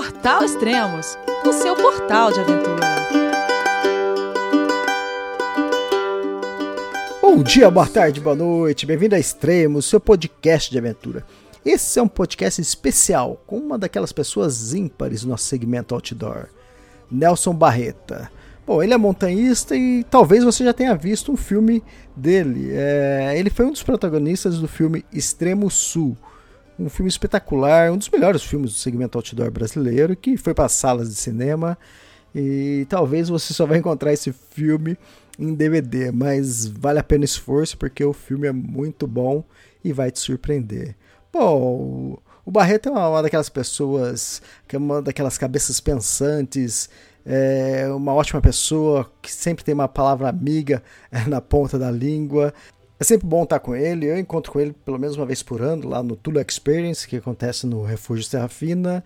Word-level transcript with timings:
Portal 0.00 0.42
Extremos, 0.42 1.18
o 1.44 1.52
seu 1.52 1.76
portal 1.76 2.32
de 2.32 2.40
aventura. 2.40 2.86
Bom 7.20 7.42
dia, 7.42 7.70
boa 7.70 7.86
tarde, 7.86 8.18
boa 8.18 8.34
noite, 8.34 8.86
bem-vindo 8.86 9.14
a 9.14 9.18
Extremos, 9.18 9.84
seu 9.84 10.00
podcast 10.00 10.70
de 10.70 10.78
aventura. 10.78 11.22
Esse 11.62 11.98
é 11.98 12.02
um 12.02 12.08
podcast 12.08 12.62
especial 12.62 13.42
com 13.46 13.58
uma 13.58 13.76
daquelas 13.76 14.10
pessoas 14.10 14.72
ímpares 14.72 15.22
no 15.22 15.32
nosso 15.32 15.44
segmento 15.44 15.94
outdoor, 15.94 16.46
Nelson 17.10 17.52
Barreta. 17.52 18.32
Bom, 18.66 18.82
ele 18.82 18.94
é 18.94 18.96
montanhista 18.96 19.76
e 19.76 20.02
talvez 20.04 20.42
você 20.42 20.64
já 20.64 20.72
tenha 20.72 20.94
visto 20.94 21.30
um 21.30 21.36
filme 21.36 21.84
dele. 22.16 22.70
É, 22.72 23.34
ele 23.36 23.50
foi 23.50 23.66
um 23.66 23.70
dos 23.70 23.82
protagonistas 23.82 24.60
do 24.60 24.66
filme 24.66 25.04
Extremo 25.12 25.70
Sul, 25.70 26.16
um 26.80 26.88
filme 26.88 27.08
espetacular, 27.08 27.92
um 27.92 27.98
dos 27.98 28.08
melhores 28.08 28.42
filmes 28.42 28.72
do 28.72 28.76
segmento 28.76 29.18
outdoor 29.18 29.50
brasileiro, 29.50 30.16
que 30.16 30.36
foi 30.36 30.54
para 30.54 30.68
salas 30.68 31.10
de 31.10 31.14
cinema. 31.14 31.76
E 32.34 32.86
talvez 32.88 33.28
você 33.28 33.52
só 33.52 33.66
vai 33.66 33.78
encontrar 33.78 34.12
esse 34.12 34.32
filme 34.32 34.96
em 35.38 35.54
DVD, 35.54 36.10
mas 36.10 36.66
vale 36.66 36.98
a 36.98 37.02
pena 37.02 37.22
o 37.22 37.24
esforço 37.24 37.76
porque 37.76 38.04
o 38.04 38.12
filme 38.12 38.46
é 38.46 38.52
muito 38.52 39.06
bom 39.06 39.44
e 39.84 39.92
vai 39.92 40.10
te 40.10 40.20
surpreender. 40.20 40.96
Bom, 41.32 42.18
o 42.44 42.50
Barreto 42.50 42.88
é 42.88 42.92
uma 42.92 43.22
daquelas 43.22 43.48
pessoas, 43.48 44.40
que 44.66 44.74
é 44.74 44.78
uma 44.78 45.02
daquelas 45.02 45.36
cabeças 45.36 45.80
pensantes, 45.80 46.88
é 47.24 47.88
uma 47.88 48.14
ótima 48.14 48.40
pessoa 48.40 49.10
que 49.20 49.32
sempre 49.32 49.64
tem 49.64 49.74
uma 49.74 49.88
palavra 49.88 50.28
amiga 50.28 50.82
na 51.28 51.40
ponta 51.40 51.78
da 51.78 51.90
língua. 51.90 52.54
É 53.00 53.04
sempre 53.04 53.26
bom 53.26 53.44
estar 53.44 53.58
com 53.58 53.74
ele. 53.74 54.04
Eu 54.04 54.18
encontro 54.18 54.52
com 54.52 54.60
ele 54.60 54.74
pelo 54.84 54.98
menos 54.98 55.16
uma 55.16 55.24
vez 55.24 55.42
por 55.42 55.62
ano 55.62 55.88
lá 55.88 56.02
no 56.02 56.14
Tulu 56.14 56.38
Experience, 56.38 57.08
que 57.08 57.16
acontece 57.16 57.66
no 57.66 57.82
Refúgio 57.82 58.22
Serra 58.22 58.46
Fina. 58.46 59.02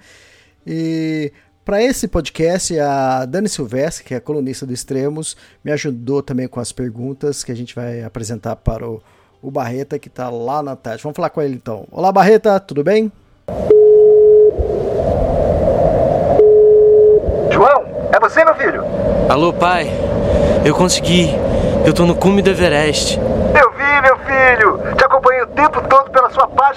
E 0.67 1.33
para 1.65 1.81
esse 1.81 2.09
podcast, 2.09 2.77
a 2.81 3.25
Dani 3.25 3.49
Silvestre, 3.49 4.03
que 4.03 4.13
é 4.13 4.19
colunista 4.19 4.67
do 4.67 4.73
Extremos, 4.73 5.37
me 5.65 5.71
ajudou 5.71 6.25
também 6.25 6.49
com 6.49 6.59
as 6.59 6.73
perguntas 6.73 7.45
que 7.45 7.53
a 7.53 7.55
gente 7.55 7.73
vai 7.73 8.03
apresentar 8.03 8.57
para 8.57 8.85
o, 8.85 9.01
o 9.41 9.49
Barreta, 9.49 9.97
que 9.97 10.09
está 10.09 10.29
lá 10.29 10.61
na 10.61 10.75
tarde. 10.75 11.01
Vamos 11.05 11.15
falar 11.15 11.31
com 11.31 11.41
ele 11.41 11.55
então. 11.55 11.87
Olá, 11.93 12.11
Barreta, 12.11 12.59
tudo 12.59 12.83
bem? 12.83 13.13
João, 17.53 17.85
é 18.13 18.19
você, 18.19 18.45
meu 18.45 18.57
filho? 18.57 18.83
Alô, 19.29 19.53
pai. 19.53 19.87
Eu 20.67 20.75
consegui. 20.75 21.31
Eu 21.87 21.93
tô 21.93 22.07
no 22.07 22.17
cume 22.17 22.41
do 22.41 22.51
Everest. 22.51 23.19
Eu 23.19 23.71
vi, 23.73 24.01
meu 24.03 24.17
filho. 24.21 24.97
Te 24.97 25.05
acompanhei 25.05 25.43
o 25.43 25.47
tempo 25.49 25.83
todo 25.87 26.11
pela 26.11 26.31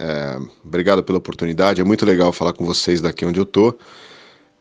é, 0.00 0.38
obrigado 0.64 1.02
pela 1.04 1.18
oportunidade. 1.18 1.82
É 1.82 1.84
muito 1.84 2.06
legal 2.06 2.32
falar 2.32 2.54
com 2.54 2.64
vocês 2.64 3.02
daqui 3.02 3.26
onde 3.26 3.38
eu 3.38 3.44
tô. 3.44 3.74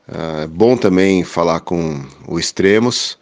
É 0.06 0.48
bom 0.48 0.76
também 0.76 1.24
falar 1.24 1.62
com 1.62 2.04
o 2.28 2.38
Extremos. 2.38 3.18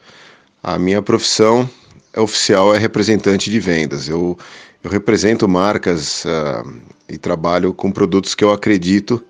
A 0.64 0.80
minha 0.80 1.02
profissão 1.02 1.70
é 2.12 2.20
oficial 2.20 2.74
é 2.74 2.80
representante 2.80 3.52
de 3.52 3.60
vendas. 3.60 4.10
Eu, 4.10 4.36
eu 4.84 4.90
represento 4.90 5.48
marcas 5.48 6.26
uh, 6.26 6.82
e 7.08 7.18
trabalho 7.20 7.72
com 7.72 7.92
produtos 7.92 8.34
que 8.34 8.44
eu 8.44 8.52
acredito 8.52 9.24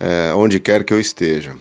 uh, 0.00 0.36
onde 0.36 0.58
quer 0.58 0.84
que 0.84 0.94
eu 0.94 1.00
esteja. 1.00 1.54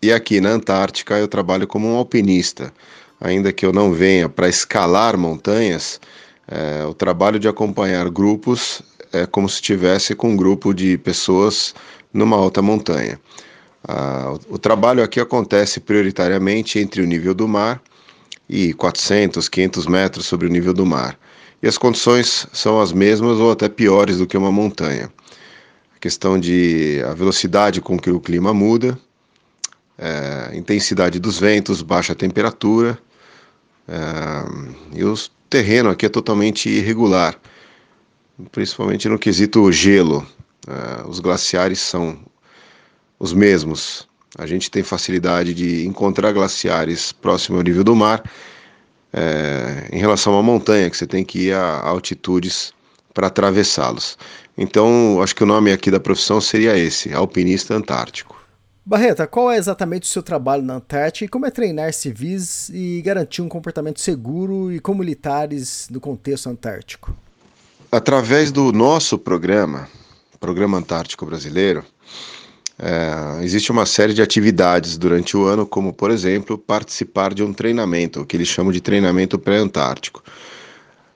E 0.00 0.10
aqui 0.10 0.40
na 0.40 0.50
Antártica 0.50 1.18
eu 1.18 1.28
trabalho 1.28 1.66
como 1.66 1.86
um 1.86 1.96
alpinista. 1.96 2.72
Ainda 3.20 3.52
que 3.52 3.66
eu 3.66 3.72
não 3.72 3.92
venha 3.92 4.30
para 4.30 4.48
escalar 4.48 5.18
montanhas, 5.18 6.00
uh, 6.48 6.88
o 6.88 6.94
trabalho 6.94 7.38
de 7.38 7.48
acompanhar 7.48 8.08
grupos 8.08 8.82
é 9.12 9.26
como 9.26 9.48
se 9.48 9.56
estivesse 9.56 10.14
com 10.14 10.30
um 10.30 10.36
grupo 10.36 10.72
de 10.72 10.96
pessoas 10.98 11.74
numa 12.12 12.36
alta 12.36 12.62
montanha. 12.62 13.18
Ah, 13.86 14.34
o, 14.48 14.58
trabalho 14.58 15.02
aqui 15.02 15.20
acontece 15.20 15.80
prioritariamente 15.80 16.78
entre 16.78 17.02
o 17.02 17.06
nível 17.06 17.34
do 17.34 17.48
mar 17.48 17.80
e 18.48 18.74
400, 18.74 19.48
500 19.48 19.86
metros 19.86 20.26
sobre 20.26 20.46
o 20.46 20.50
nível 20.50 20.74
do 20.74 20.84
mar. 20.84 21.18
E 21.62 21.68
as 21.68 21.78
condições 21.78 22.46
são 22.52 22.80
as 22.80 22.92
mesmas 22.92 23.38
ou 23.38 23.50
até 23.50 23.68
piores 23.68 24.18
do 24.18 24.26
que 24.26 24.36
uma 24.36 24.52
montanha. 24.52 25.10
A 25.96 25.98
questão 25.98 26.38
de 26.38 27.02
a 27.06 27.14
velocidade 27.14 27.80
com 27.80 27.98
que 27.98 28.10
o 28.10 28.20
clima 28.20 28.52
muda, 28.54 28.98
é, 29.98 30.56
intensidade 30.56 31.18
dos 31.18 31.38
ventos, 31.38 31.82
baixa 31.82 32.14
temperatura, 32.14 32.98
é, 33.88 34.98
e 34.98 35.04
o 35.04 35.14
terreno 35.48 35.90
aqui 35.90 36.06
é 36.06 36.08
totalmente 36.08 36.68
irregular 36.68 37.38
principalmente 38.52 39.08
no 39.08 39.18
quesito 39.18 39.70
gelo. 39.72 40.26
Uh, 40.66 41.08
os 41.08 41.20
glaciares 41.20 41.80
são 41.80 42.18
os 43.18 43.32
mesmos. 43.32 44.08
A 44.38 44.46
gente 44.46 44.70
tem 44.70 44.82
facilidade 44.82 45.52
de 45.52 45.86
encontrar 45.86 46.32
glaciares 46.32 47.12
próximo 47.12 47.58
ao 47.58 47.62
nível 47.62 47.82
do 47.82 47.96
mar, 47.96 48.22
é, 49.12 49.88
em 49.92 49.98
relação 49.98 50.38
à 50.38 50.42
montanha, 50.42 50.88
que 50.88 50.96
você 50.96 51.06
tem 51.06 51.24
que 51.24 51.46
ir 51.46 51.54
a 51.54 51.80
altitudes 51.80 52.72
para 53.12 53.26
atravessá-los. 53.26 54.16
Então, 54.56 55.20
acho 55.20 55.34
que 55.34 55.42
o 55.42 55.46
nome 55.46 55.72
aqui 55.72 55.90
da 55.90 55.98
profissão 55.98 56.40
seria 56.40 56.78
esse, 56.78 57.12
alpinista 57.12 57.74
antártico. 57.74 58.40
Barreta, 58.84 59.26
qual 59.26 59.50
é 59.50 59.56
exatamente 59.56 60.04
o 60.04 60.08
seu 60.08 60.22
trabalho 60.22 60.62
na 60.62 60.74
Antártica 60.74 61.24
e 61.24 61.28
como 61.28 61.46
é 61.46 61.50
treinar 61.50 61.92
civis 61.92 62.70
e 62.70 63.02
garantir 63.02 63.42
um 63.42 63.48
comportamento 63.48 64.00
seguro 64.00 64.72
e 64.72 64.80
com 64.80 64.94
militares 64.94 65.86
no 65.90 66.00
contexto 66.00 66.48
antártico? 66.48 67.14
Através 67.90 68.52
do 68.52 68.72
nosso 68.72 69.18
programa, 69.18 69.88
Programa 70.38 70.78
Antártico 70.78 71.26
Brasileiro, 71.26 71.84
é, 72.78 73.44
existe 73.44 73.70
uma 73.70 73.84
série 73.84 74.14
de 74.14 74.22
atividades 74.22 74.96
durante 74.96 75.36
o 75.36 75.44
ano, 75.44 75.66
como, 75.66 75.92
por 75.92 76.10
exemplo, 76.10 76.56
participar 76.56 77.34
de 77.34 77.42
um 77.42 77.52
treinamento, 77.52 78.20
o 78.20 78.26
que 78.26 78.36
eles 78.36 78.48
chamam 78.48 78.72
de 78.72 78.80
treinamento 78.80 79.38
pré-antártico. 79.38 80.22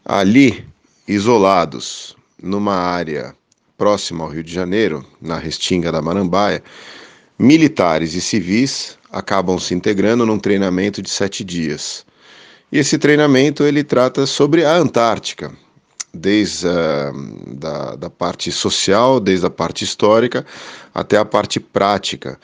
Ali, 0.04 0.66
isolados, 1.08 2.14
numa 2.42 2.74
área 2.74 3.34
próxima 3.78 4.24
ao 4.24 4.30
Rio 4.30 4.42
de 4.42 4.52
Janeiro, 4.52 5.06
na 5.22 5.38
Restinga 5.38 5.90
da 5.90 6.02
Marambaia, 6.02 6.62
militares 7.38 8.14
e 8.14 8.20
civis 8.20 8.98
acabam 9.10 9.58
se 9.58 9.74
integrando 9.74 10.26
num 10.26 10.38
treinamento 10.38 11.00
de 11.00 11.08
sete 11.08 11.42
dias. 11.42 12.04
E 12.70 12.78
esse 12.78 12.98
treinamento 12.98 13.62
ele 13.62 13.82
trata 13.82 14.26
sobre 14.26 14.66
a 14.66 14.76
Antártica, 14.76 15.50
desde 16.14 16.68
a 16.68 17.12
da, 17.46 17.96
da 17.96 18.10
parte 18.10 18.52
social, 18.52 19.18
desde 19.18 19.46
a 19.46 19.50
parte 19.50 19.84
histórica 19.84 20.46
até 20.94 21.18
a 21.18 21.24
parte 21.24 21.58
prática, 21.58 22.38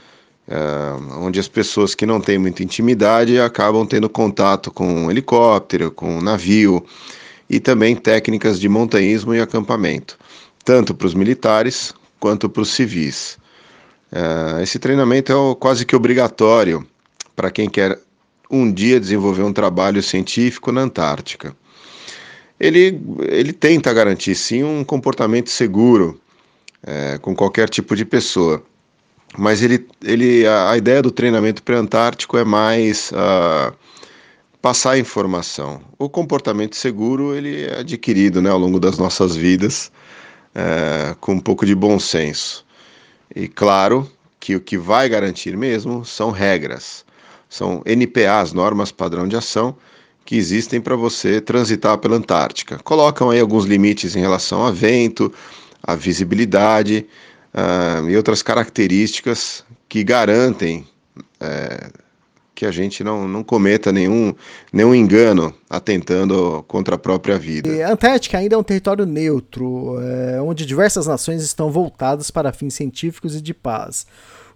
uh, 0.48 1.24
onde 1.24 1.38
as 1.38 1.46
pessoas 1.46 1.94
que 1.94 2.04
não 2.04 2.20
têm 2.20 2.38
muita 2.38 2.62
intimidade 2.62 3.38
acabam 3.38 3.86
tendo 3.86 4.08
contato 4.08 4.70
com 4.70 5.04
um 5.04 5.10
helicóptero, 5.10 5.90
com 5.90 6.18
um 6.18 6.20
navio 6.20 6.84
e 7.48 7.60
também 7.60 7.94
técnicas 7.94 8.58
de 8.58 8.68
montanhismo 8.68 9.34
e 9.34 9.40
acampamento, 9.40 10.18
tanto 10.64 10.94
para 10.94 11.06
os 11.06 11.14
militares 11.14 11.94
quanto 12.18 12.48
para 12.48 12.62
os 12.62 12.70
civis. 12.70 13.38
Uh, 14.12 14.60
esse 14.60 14.78
treinamento 14.78 15.32
é 15.32 15.54
quase 15.54 15.86
que 15.86 15.94
obrigatório 15.94 16.84
para 17.36 17.50
quem 17.50 17.70
quer 17.70 17.98
um 18.50 18.72
dia 18.72 18.98
desenvolver 18.98 19.44
um 19.44 19.52
trabalho 19.52 20.02
científico 20.02 20.72
na 20.72 20.80
Antártica 20.80 21.54
ele, 22.60 23.00
ele 23.28 23.52
tenta 23.52 23.92
garantir 23.92 24.34
sim 24.34 24.62
um 24.62 24.84
comportamento 24.84 25.48
seguro 25.48 26.20
é, 26.82 27.18
com 27.18 27.34
qualquer 27.34 27.68
tipo 27.68 27.96
de 27.96 28.04
pessoa. 28.04 28.62
Mas 29.38 29.62
ele, 29.62 29.86
ele, 30.04 30.46
a, 30.46 30.76
ideia 30.76 31.00
do 31.00 31.10
treinamento 31.10 31.62
pré-antártico 31.62 32.36
é 32.36 32.44
mais 32.44 33.12
uh, 33.12 33.72
passar 34.60 34.98
informação. 34.98 35.80
O 35.98 36.08
comportamento 36.08 36.76
seguro 36.76 37.34
ele 37.34 37.64
é 37.64 37.80
adquirido 37.80 38.42
né, 38.42 38.50
ao 38.50 38.58
longo 38.58 38.78
das 38.80 38.98
nossas 38.98 39.36
vidas 39.36 39.90
é, 40.54 41.14
com 41.20 41.34
um 41.34 41.40
pouco 41.40 41.64
de 41.64 41.74
bom 41.74 41.98
senso. 41.98 42.66
E 43.34 43.46
claro 43.46 44.10
que 44.38 44.56
o 44.56 44.60
que 44.60 44.76
vai 44.76 45.08
garantir 45.08 45.56
mesmo 45.56 46.04
são 46.04 46.30
regras, 46.30 47.04
são 47.48 47.82
NPAs, 47.86 48.52
normas 48.52 48.90
padrão 48.90 49.28
de 49.28 49.36
ação, 49.36 49.76
que 50.30 50.36
existem 50.36 50.80
para 50.80 50.94
você 50.94 51.40
transitar 51.40 51.98
pela 51.98 52.14
Antártica. 52.14 52.78
Colocam 52.84 53.30
aí 53.30 53.40
alguns 53.40 53.64
limites 53.64 54.14
em 54.14 54.20
relação 54.20 54.64
a 54.64 54.70
vento, 54.70 55.32
a 55.82 55.96
visibilidade 55.96 57.04
uh, 57.52 58.08
e 58.08 58.16
outras 58.16 58.40
características 58.40 59.64
que 59.88 60.04
garantem 60.04 60.86
uh, 61.16 61.98
que 62.54 62.64
a 62.64 62.70
gente 62.70 63.02
não, 63.02 63.26
não 63.26 63.42
cometa 63.42 63.90
nenhum, 63.90 64.32
nenhum 64.72 64.94
engano 64.94 65.52
atentando 65.68 66.64
contra 66.68 66.94
a 66.94 66.98
própria 66.98 67.36
vida. 67.36 67.68
E 67.68 67.82
a 67.82 67.90
Antártica 67.90 68.38
ainda 68.38 68.54
é 68.54 68.58
um 68.58 68.62
território 68.62 69.04
neutro, 69.04 69.96
é, 70.00 70.40
onde 70.40 70.64
diversas 70.64 71.08
nações 71.08 71.42
estão 71.42 71.72
voltadas 71.72 72.30
para 72.30 72.52
fins 72.52 72.74
científicos 72.74 73.34
e 73.34 73.40
de 73.40 73.52
paz. 73.52 74.06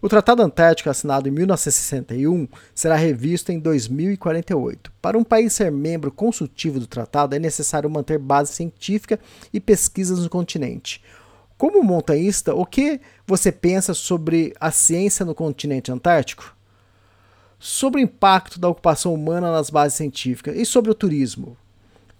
O 0.04 0.08
Tratado 0.08 0.42
Antártico, 0.42 0.90
assinado 0.90 1.30
em 1.30 1.32
1961, 1.32 2.46
será 2.74 2.94
revisto 2.94 3.50
em 3.50 3.58
2048. 3.58 4.92
Para 5.00 5.16
um 5.16 5.24
país 5.24 5.54
ser 5.54 5.72
membro 5.72 6.12
consultivo 6.12 6.78
do 6.78 6.86
tratado, 6.86 7.34
é 7.34 7.38
necessário 7.38 7.88
manter 7.88 8.18
base 8.18 8.52
científica 8.52 9.18
e 9.50 9.58
pesquisas 9.58 10.18
no 10.18 10.28
continente. 10.28 11.02
Como 11.56 11.82
montanhista, 11.82 12.54
o 12.54 12.66
que 12.66 13.00
você 13.26 13.50
pensa 13.50 13.94
sobre 13.94 14.52
a 14.60 14.70
ciência 14.70 15.24
no 15.24 15.34
continente 15.34 15.90
antártico? 15.90 16.54
Sobre 17.58 18.02
o 18.02 18.04
impacto 18.04 18.60
da 18.60 18.68
ocupação 18.68 19.14
humana 19.14 19.50
nas 19.50 19.70
bases 19.70 19.96
científicas 19.96 20.54
e 20.54 20.66
sobre 20.66 20.90
o 20.90 20.94
turismo. 20.94 21.56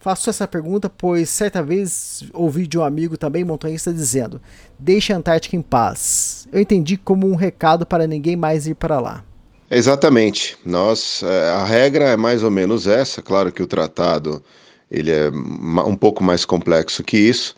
Faço 0.05 0.29
essa 0.29 0.47
pergunta 0.47 0.91
pois 0.91 1.31
certa 1.31 1.63
vez 1.63 2.25
ouvi 2.35 2.67
de 2.67 2.77
um 2.77 2.85
amigo 2.85 3.17
também 3.17 3.43
montanhista 3.43 3.91
dizendo: 3.91 4.39
Deixe 4.79 5.15
a 5.15 5.17
Antártica 5.17 5.57
em 5.57 5.63
paz. 5.63 6.47
Eu 6.53 6.61
entendi 6.61 6.99
como 6.99 7.27
um 7.27 7.35
recado 7.35 7.87
para 7.87 8.07
ninguém 8.07 8.37
mais 8.37 8.67
ir 8.67 8.75
para 8.75 9.01
lá. 9.01 9.25
Exatamente. 9.71 10.59
Nós, 10.63 11.23
é, 11.23 11.49
a 11.53 11.65
regra 11.65 12.05
é 12.05 12.19
mais 12.19 12.43
ou 12.43 12.51
menos 12.51 12.87
essa. 12.87 13.23
Claro 13.23 13.51
que 13.51 13.63
o 13.63 13.67
tratado 13.67 14.45
ele 14.91 15.11
é 15.11 15.31
um 15.31 15.97
pouco 15.97 16.23
mais 16.23 16.45
complexo 16.45 17.03
que 17.03 17.17
isso, 17.17 17.57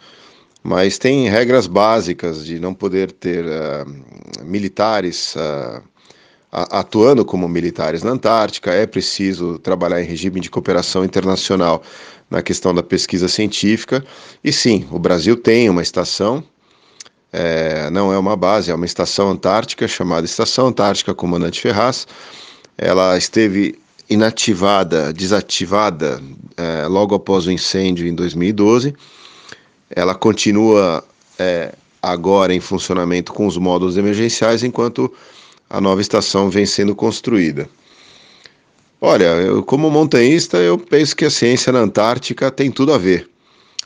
mas 0.62 0.98
tem 0.98 1.28
regras 1.28 1.66
básicas 1.66 2.44
de 2.44 2.60
não 2.60 2.72
poder 2.72 3.10
ter 3.10 3.44
uh, 3.44 4.44
militares 4.44 5.34
uh, 5.34 5.82
atuando 6.52 7.24
como 7.24 7.48
militares 7.48 8.04
na 8.04 8.12
Antártica. 8.12 8.72
É 8.72 8.86
preciso 8.86 9.58
trabalhar 9.58 10.00
em 10.00 10.06
regime 10.06 10.38
de 10.38 10.48
cooperação 10.48 11.04
internacional 11.04 11.82
na 12.30 12.42
questão 12.42 12.74
da 12.74 12.82
pesquisa 12.82 13.28
científica. 13.28 14.04
E 14.42 14.52
sim, 14.52 14.86
o 14.90 14.98
Brasil 14.98 15.36
tem 15.36 15.70
uma 15.70 15.82
estação, 15.82 16.42
é, 17.32 17.90
não 17.90 18.12
é 18.12 18.18
uma 18.18 18.36
base, 18.36 18.70
é 18.70 18.74
uma 18.74 18.86
estação 18.86 19.30
antártica 19.30 19.86
chamada 19.86 20.24
Estação 20.24 20.68
Antártica 20.68 21.14
Comandante 21.14 21.60
Ferraz. 21.60 22.06
Ela 22.78 23.16
esteve 23.16 23.78
inativada, 24.08 25.12
desativada 25.12 26.20
é, 26.56 26.86
logo 26.86 27.14
após 27.14 27.46
o 27.46 27.52
incêndio 27.52 28.06
em 28.06 28.14
2012. 28.14 28.94
Ela 29.90 30.14
continua 30.14 31.04
é, 31.38 31.74
agora 32.02 32.54
em 32.54 32.60
funcionamento 32.60 33.32
com 33.32 33.46
os 33.46 33.56
módulos 33.56 33.96
emergenciais, 33.96 34.62
enquanto 34.62 35.12
a 35.68 35.80
nova 35.80 36.00
estação 36.00 36.48
vem 36.48 36.66
sendo 36.66 36.94
construída. 36.94 37.68
Olha, 39.08 39.26
eu, 39.36 39.62
como 39.62 39.88
montanhista, 39.88 40.56
eu 40.56 40.76
penso 40.76 41.14
que 41.14 41.24
a 41.24 41.30
ciência 41.30 41.72
na 41.72 41.78
Antártica 41.78 42.50
tem 42.50 42.72
tudo 42.72 42.92
a 42.92 42.98
ver. 42.98 43.30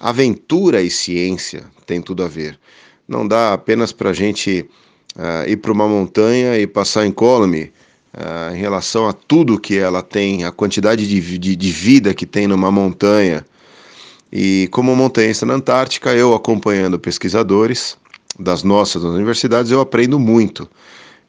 Aventura 0.01 0.81
e 0.81 0.89
ciência 0.89 1.65
tem 1.85 2.01
tudo 2.01 2.25
a 2.25 2.27
ver. 2.27 2.59
Não 3.07 3.29
dá 3.29 3.53
apenas 3.53 3.93
para 3.93 4.09
a 4.09 4.13
gente 4.15 4.67
uh, 5.15 5.47
ir 5.47 5.59
para 5.59 5.73
uma 5.73 5.87
montanha 5.87 6.59
e 6.59 6.67
passar 6.67 7.05
incólume 7.05 7.71
uh, 8.15 8.55
em 8.55 8.59
relação 8.59 9.07
a 9.07 9.13
tudo 9.13 9.61
que 9.61 9.77
ela 9.77 10.03
tem, 10.03 10.45
a 10.45 10.51
quantidade 10.51 11.07
de, 11.07 11.39
de, 11.39 11.55
de 11.55 11.71
vida 11.71 12.15
que 12.15 12.25
tem 12.25 12.47
numa 12.47 12.71
montanha. 12.71 13.45
E 14.33 14.71
como 14.73 14.97
montanhista 14.97 15.45
na 15.45 15.53
Antártica, 15.53 16.15
eu 16.15 16.35
acompanhando 16.35 16.99
pesquisadores 16.99 17.99
das 18.39 18.63
nossas 18.63 19.03
universidades, 19.03 19.71
eu 19.71 19.83
aprendo 19.83 20.19
muito. 20.19 20.67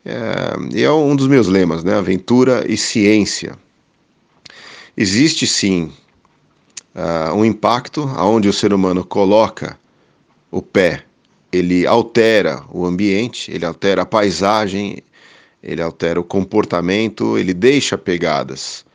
É, 0.06 0.78
e 0.78 0.82
é 0.82 0.92
um 0.94 1.14
dos 1.14 1.28
meus 1.28 1.48
lemas, 1.48 1.84
né? 1.84 1.94
Aventura 1.94 2.64
e 2.72 2.78
ciência. 2.78 3.60
Existe 4.96 5.48
sim 5.48 5.92
uh, 6.96 7.34
um 7.34 7.46
impacto 7.46 8.10
aonde 8.16 8.50
o 8.50 8.54
ser 8.54 8.74
humano 8.74 9.06
coloca 9.06 9.78
o 10.50 10.62
pé, 10.62 11.06
ele 11.52 11.86
altera 11.86 12.64
o 12.70 12.86
ambiente, 12.86 13.52
ele 13.52 13.66
altera 13.66 14.02
a 14.02 14.06
paisagem, 14.06 15.02
ele 15.62 15.82
altera 15.82 16.20
o 16.20 16.24
comportamento, 16.24 17.38
ele 17.38 17.54
deixa 17.54 17.98
pegadas. 17.98 18.86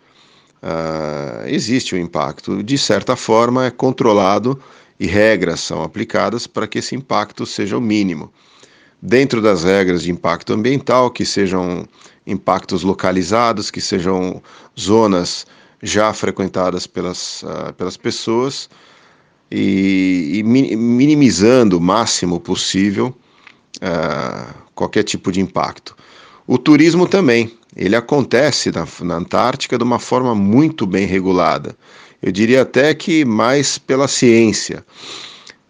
Uh, 0.63 1.47
existe 1.47 1.95
um 1.95 1.99
impacto, 1.99 2.63
de 2.63 2.77
certa 2.77 3.15
forma 3.15 3.67
é 3.67 3.71
controlado 3.71 4.61
e 4.99 5.07
regras 5.07 5.61
são 5.61 5.83
aplicadas 5.83 6.47
para 6.47 6.67
que 6.67 6.79
esse 6.79 6.95
impacto 6.95 7.45
seja 7.47 7.77
o 7.77 7.81
mínimo. 7.81 8.33
Dentro 9.01 9.43
das 9.43 9.63
regras 9.63 10.03
de 10.03 10.11
impacto 10.11 10.55
ambiental, 10.55 11.11
que 11.11 11.25
sejam 11.25 11.87
impactos 12.27 12.83
localizados, 12.83 13.71
que 13.71 13.81
sejam 13.81 14.43
zonas 14.79 15.47
já 15.87 16.13
frequentadas 16.13 16.87
pelas, 16.87 17.43
uh, 17.43 17.73
pelas 17.75 17.97
pessoas 17.97 18.69
e, 19.51 20.33
e, 20.35 20.43
minimizando 20.43 21.79
o 21.79 21.81
máximo 21.81 22.41
possível 22.41 23.17
uh, 23.77 24.55
qualquer 24.75 25.05
tipo 25.05 25.31
de 25.31 25.41
impacto. 25.41 25.97
O 26.47 26.59
turismo 26.59 27.07
também, 27.07 27.57
ele 27.77 27.95
acontece 27.95 28.73
na, 28.73 28.87
na 29.03 29.15
Antártica 29.17 29.79
de 29.79 29.85
uma 29.85 29.99
forma 29.99 30.35
muito 30.35 30.87
bem 30.87 31.07
regulada. 31.07 31.77
Eu 32.21 32.33
diria 32.33 32.63
até 32.63 32.93
que 32.93 33.25
mais 33.25 33.79
pela 33.79 34.09
ciência. 34.09 34.85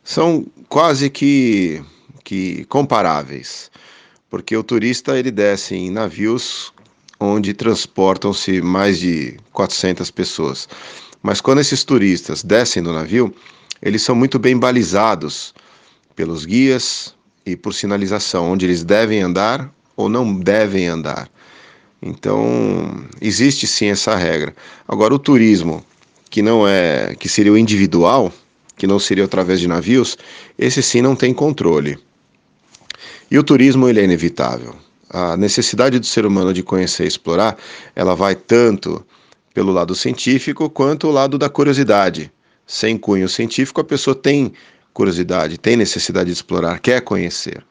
São 0.03 0.47
quase 0.69 1.11
que, 1.11 1.83
que 2.25 2.65
comparáveis, 2.67 3.71
porque 4.31 4.57
o 4.57 4.63
turista 4.63 5.19
ele 5.19 5.31
desce 5.31 5.75
em 5.75 5.91
navios 5.91 6.73
onde 7.19 7.55
transportam-se 7.55 8.61
mais 8.61 8.99
de 8.99 9.37
400 9.53 10.11
pessoas. 10.11 10.69
Mas 11.23 11.41
quando 11.41 11.61
esses 11.61 11.83
turistas 11.83 12.43
descem 12.43 12.83
do 12.83 12.93
navio, 12.93 13.35
eles 13.83 14.03
são 14.03 14.15
muito 14.15 14.39
bem 14.39 14.57
balizados 14.57 15.55
pelos 16.15 16.45
guias 16.45 17.15
e 17.45 17.57
por 17.57 17.75
sinalização, 17.75 18.51
onde 18.51 18.67
eles 18.67 18.85
devem 18.85 19.23
andar 19.23 19.71
ou 19.97 20.09
não 20.09 20.39
devem 20.39 20.87
andar. 20.87 21.29
Então, 22.03 23.05
existe 23.21 23.67
sim 23.67 23.87
essa 23.87 24.15
regra. 24.15 24.55
Agora, 24.87 25.15
o 25.15 25.19
turismo, 25.19 25.85
que 26.31 26.43
não 26.43 26.69
é, 26.69 27.15
que 27.19 27.29
seria 27.29 27.53
o 27.53 27.59
individual, 27.59 28.33
que 28.77 28.87
não 28.87 28.99
seria 28.99 29.25
através 29.25 29.59
de 29.59 29.67
navios, 29.67 30.19
esse 30.59 30.83
sim 30.83 31.01
não 31.01 31.17
tem 31.17 31.33
controle. 31.33 31.99
E 33.31 33.39
o 33.39 33.43
turismo 33.43 33.89
ele 33.89 34.01
é 34.01 34.05
inevitável 34.05 34.77
a 35.17 35.35
necessidade 35.35 35.99
do 35.99 36.05
ser 36.05 36.27
humano 36.27 36.53
de 36.53 36.63
conhecer 36.63 37.05
e 37.05 37.09
explorar, 37.09 37.57
ela 37.95 38.15
vai 38.15 38.35
tanto 38.35 39.03
pelo 39.55 39.73
lado 39.73 39.95
científico 39.95 40.69
quanto 40.69 41.08
o 41.08 41.11
lado 41.11 41.39
da 41.39 41.49
curiosidade. 41.49 42.31
Sem 42.67 42.99
cunho 42.99 43.27
científico, 43.27 43.81
a 43.81 43.85
pessoa 43.85 44.15
tem 44.15 44.53
curiosidade, 44.93 45.56
tem 45.56 45.75
necessidade 45.75 46.27
de 46.27 46.35
explorar, 46.35 46.81
quer 46.81 47.01
conhecer. 47.01 47.65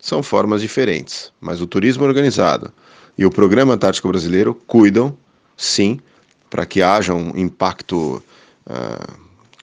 São 0.00 0.22
formas 0.22 0.62
diferentes, 0.62 1.30
mas 1.38 1.60
o 1.60 1.66
turismo 1.66 2.02
organizado 2.04 2.72
e 3.18 3.26
o 3.26 3.30
Programa 3.30 3.74
Antártico 3.74 4.08
Brasileiro 4.08 4.54
cuidam, 4.66 5.14
sim, 5.54 6.00
para 6.48 6.64
que 6.64 6.80
haja 6.80 7.12
um 7.12 7.36
impacto 7.36 8.22
uh, 8.66 9.12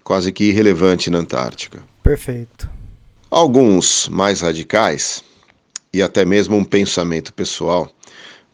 quase 0.04 0.32
que 0.32 0.44
irrelevante 0.44 1.10
na 1.10 1.18
Antártica. 1.18 1.84
Perfeito. 2.04 2.70
Alguns 3.32 4.08
mais 4.10 4.42
radicais 4.42 5.24
e 5.94 6.02
até 6.02 6.26
mesmo 6.26 6.58
um 6.58 6.64
pensamento 6.64 7.34
pessoal 7.34 7.90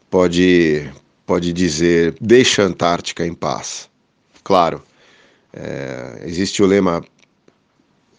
pode, 0.10 0.91
pode 1.25 1.53
dizer: 1.53 2.15
deixa 2.19 2.63
a 2.63 2.65
Antártica 2.65 3.25
em 3.25 3.34
paz. 3.34 3.89
Claro, 4.43 4.84
é, 5.53 6.24
existe 6.25 6.62
o 6.62 6.65
lema 6.65 7.01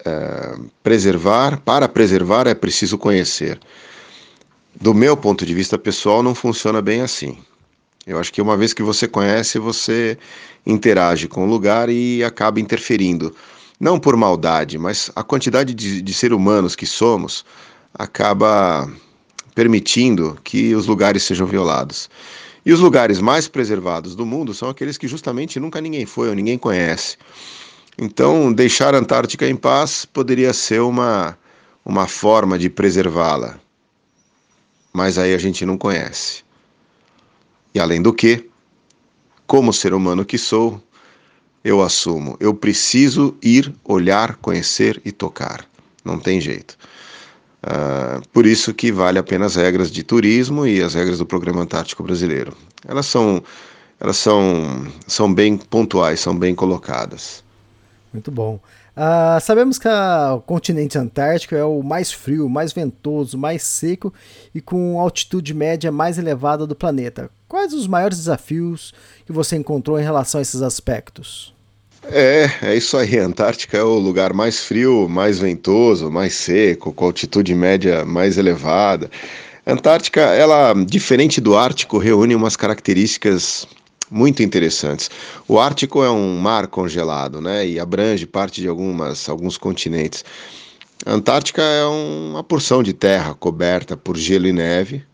é, 0.04 0.56
preservar, 0.82 1.60
para 1.60 1.88
preservar 1.88 2.46
é 2.46 2.54
preciso 2.54 2.96
conhecer. 2.96 3.60
Do 4.80 4.94
meu 4.94 5.16
ponto 5.16 5.44
de 5.44 5.52
vista 5.52 5.76
pessoal, 5.76 6.22
não 6.22 6.34
funciona 6.34 6.80
bem 6.80 7.02
assim. 7.02 7.36
Eu 8.06 8.18
acho 8.18 8.32
que 8.32 8.40
uma 8.40 8.56
vez 8.56 8.72
que 8.72 8.82
você 8.82 9.06
conhece, 9.06 9.58
você 9.58 10.16
interage 10.64 11.28
com 11.28 11.44
o 11.44 11.48
lugar 11.48 11.90
e 11.90 12.24
acaba 12.24 12.58
interferindo. 12.58 13.34
Não 13.78 13.98
por 13.98 14.16
maldade, 14.16 14.78
mas 14.78 15.10
a 15.14 15.22
quantidade 15.22 15.74
de, 15.74 16.00
de 16.00 16.14
seres 16.14 16.36
humanos 16.36 16.74
que 16.74 16.86
somos 16.86 17.44
acaba 17.94 18.90
permitindo 19.54 20.38
que 20.44 20.74
os 20.74 20.86
lugares 20.86 21.22
sejam 21.22 21.46
violados. 21.46 22.08
E 22.64 22.72
os 22.72 22.80
lugares 22.80 23.20
mais 23.20 23.48
preservados 23.48 24.14
do 24.14 24.26
mundo 24.26 24.52
são 24.52 24.68
aqueles 24.68 24.98
que 24.98 25.08
justamente 25.08 25.58
nunca 25.58 25.80
ninguém 25.80 26.04
foi 26.04 26.28
ou 26.28 26.34
ninguém 26.34 26.58
conhece. 26.58 27.16
Então, 27.98 28.52
deixar 28.52 28.94
a 28.94 28.98
Antártica 28.98 29.46
em 29.46 29.56
paz 29.56 30.04
poderia 30.04 30.52
ser 30.52 30.80
uma, 30.80 31.36
uma 31.84 32.06
forma 32.06 32.58
de 32.58 32.68
preservá-la. 32.68 33.58
Mas 34.92 35.18
aí 35.18 35.34
a 35.34 35.38
gente 35.38 35.64
não 35.64 35.78
conhece. 35.78 36.42
E 37.74 37.80
além 37.80 38.02
do 38.02 38.12
que, 38.12 38.48
como 39.46 39.72
ser 39.72 39.94
humano 39.94 40.24
que 40.24 40.38
sou, 40.38 40.82
eu 41.62 41.82
assumo, 41.82 42.36
eu 42.40 42.54
preciso 42.54 43.36
ir, 43.42 43.72
olhar, 43.84 44.36
conhecer 44.36 45.00
e 45.04 45.12
tocar. 45.12 45.64
Não 46.04 46.18
tem 46.18 46.40
jeito. 46.40 46.76
Uh, 47.62 48.26
por 48.32 48.46
isso 48.46 48.72
que 48.72 48.90
vale 48.90 49.18
a 49.18 49.22
pena 49.22 49.46
as 49.46 49.56
regras 49.56 49.90
de 49.90 50.02
turismo 50.02 50.66
e 50.66 50.82
as 50.82 50.94
regras 50.94 51.18
do 51.18 51.26
Programa 51.26 51.62
Antártico 51.62 52.02
Brasileiro. 52.02 52.56
Elas 52.86 53.06
são 53.06 53.42
elas 54.00 54.16
são, 54.16 54.86
são 55.06 55.32
bem 55.32 55.58
pontuais, 55.58 56.20
são 56.20 56.34
bem 56.34 56.54
colocadas. 56.54 57.44
Muito 58.10 58.30
bom. 58.30 58.58
Uh, 58.96 59.40
sabemos 59.40 59.78
que 59.78 59.86
a, 59.86 60.34
o 60.34 60.40
continente 60.40 60.98
antártico 60.98 61.54
é 61.54 61.64
o 61.64 61.82
mais 61.82 62.10
frio, 62.10 62.48
mais 62.48 62.72
ventoso, 62.72 63.36
mais 63.36 63.62
seco 63.62 64.12
e 64.54 64.60
com 64.60 64.98
altitude 64.98 65.52
média 65.52 65.92
mais 65.92 66.18
elevada 66.18 66.66
do 66.66 66.74
planeta. 66.74 67.30
Quais 67.46 67.74
os 67.74 67.86
maiores 67.86 68.18
desafios 68.18 68.94
que 69.26 69.32
você 69.32 69.56
encontrou 69.56 70.00
em 70.00 70.02
relação 70.02 70.38
a 70.38 70.42
esses 70.42 70.62
aspectos? 70.62 71.54
É, 72.04 72.50
é 72.62 72.76
isso 72.76 72.96
aí. 72.96 73.18
A 73.18 73.24
Antártica 73.24 73.78
é 73.78 73.82
o 73.82 73.98
lugar 73.98 74.32
mais 74.32 74.60
frio, 74.60 75.08
mais 75.08 75.38
ventoso, 75.38 76.10
mais 76.10 76.34
seco, 76.34 76.92
com 76.92 77.04
altitude 77.04 77.54
média 77.54 78.04
mais 78.04 78.38
elevada. 78.38 79.10
A 79.66 79.72
Antártica, 79.72 80.20
ela, 80.20 80.72
diferente 80.74 81.40
do 81.40 81.56
Ártico, 81.56 81.98
reúne 81.98 82.34
umas 82.34 82.56
características 82.56 83.66
muito 84.10 84.42
interessantes. 84.42 85.10
O 85.46 85.60
Ártico 85.60 86.02
é 86.02 86.10
um 86.10 86.38
mar 86.38 86.66
congelado, 86.66 87.40
né, 87.40 87.66
e 87.66 87.78
abrange 87.78 88.26
parte 88.26 88.60
de 88.60 88.68
algumas, 88.68 89.28
alguns 89.28 89.56
continentes. 89.56 90.24
A 91.06 91.12
Antártica 91.12 91.62
é 91.62 91.84
uma 91.84 92.42
porção 92.42 92.82
de 92.82 92.92
terra 92.92 93.34
coberta 93.34 93.96
por 93.96 94.16
gelo 94.16 94.46
e 94.46 94.52
neve, 94.52 95.04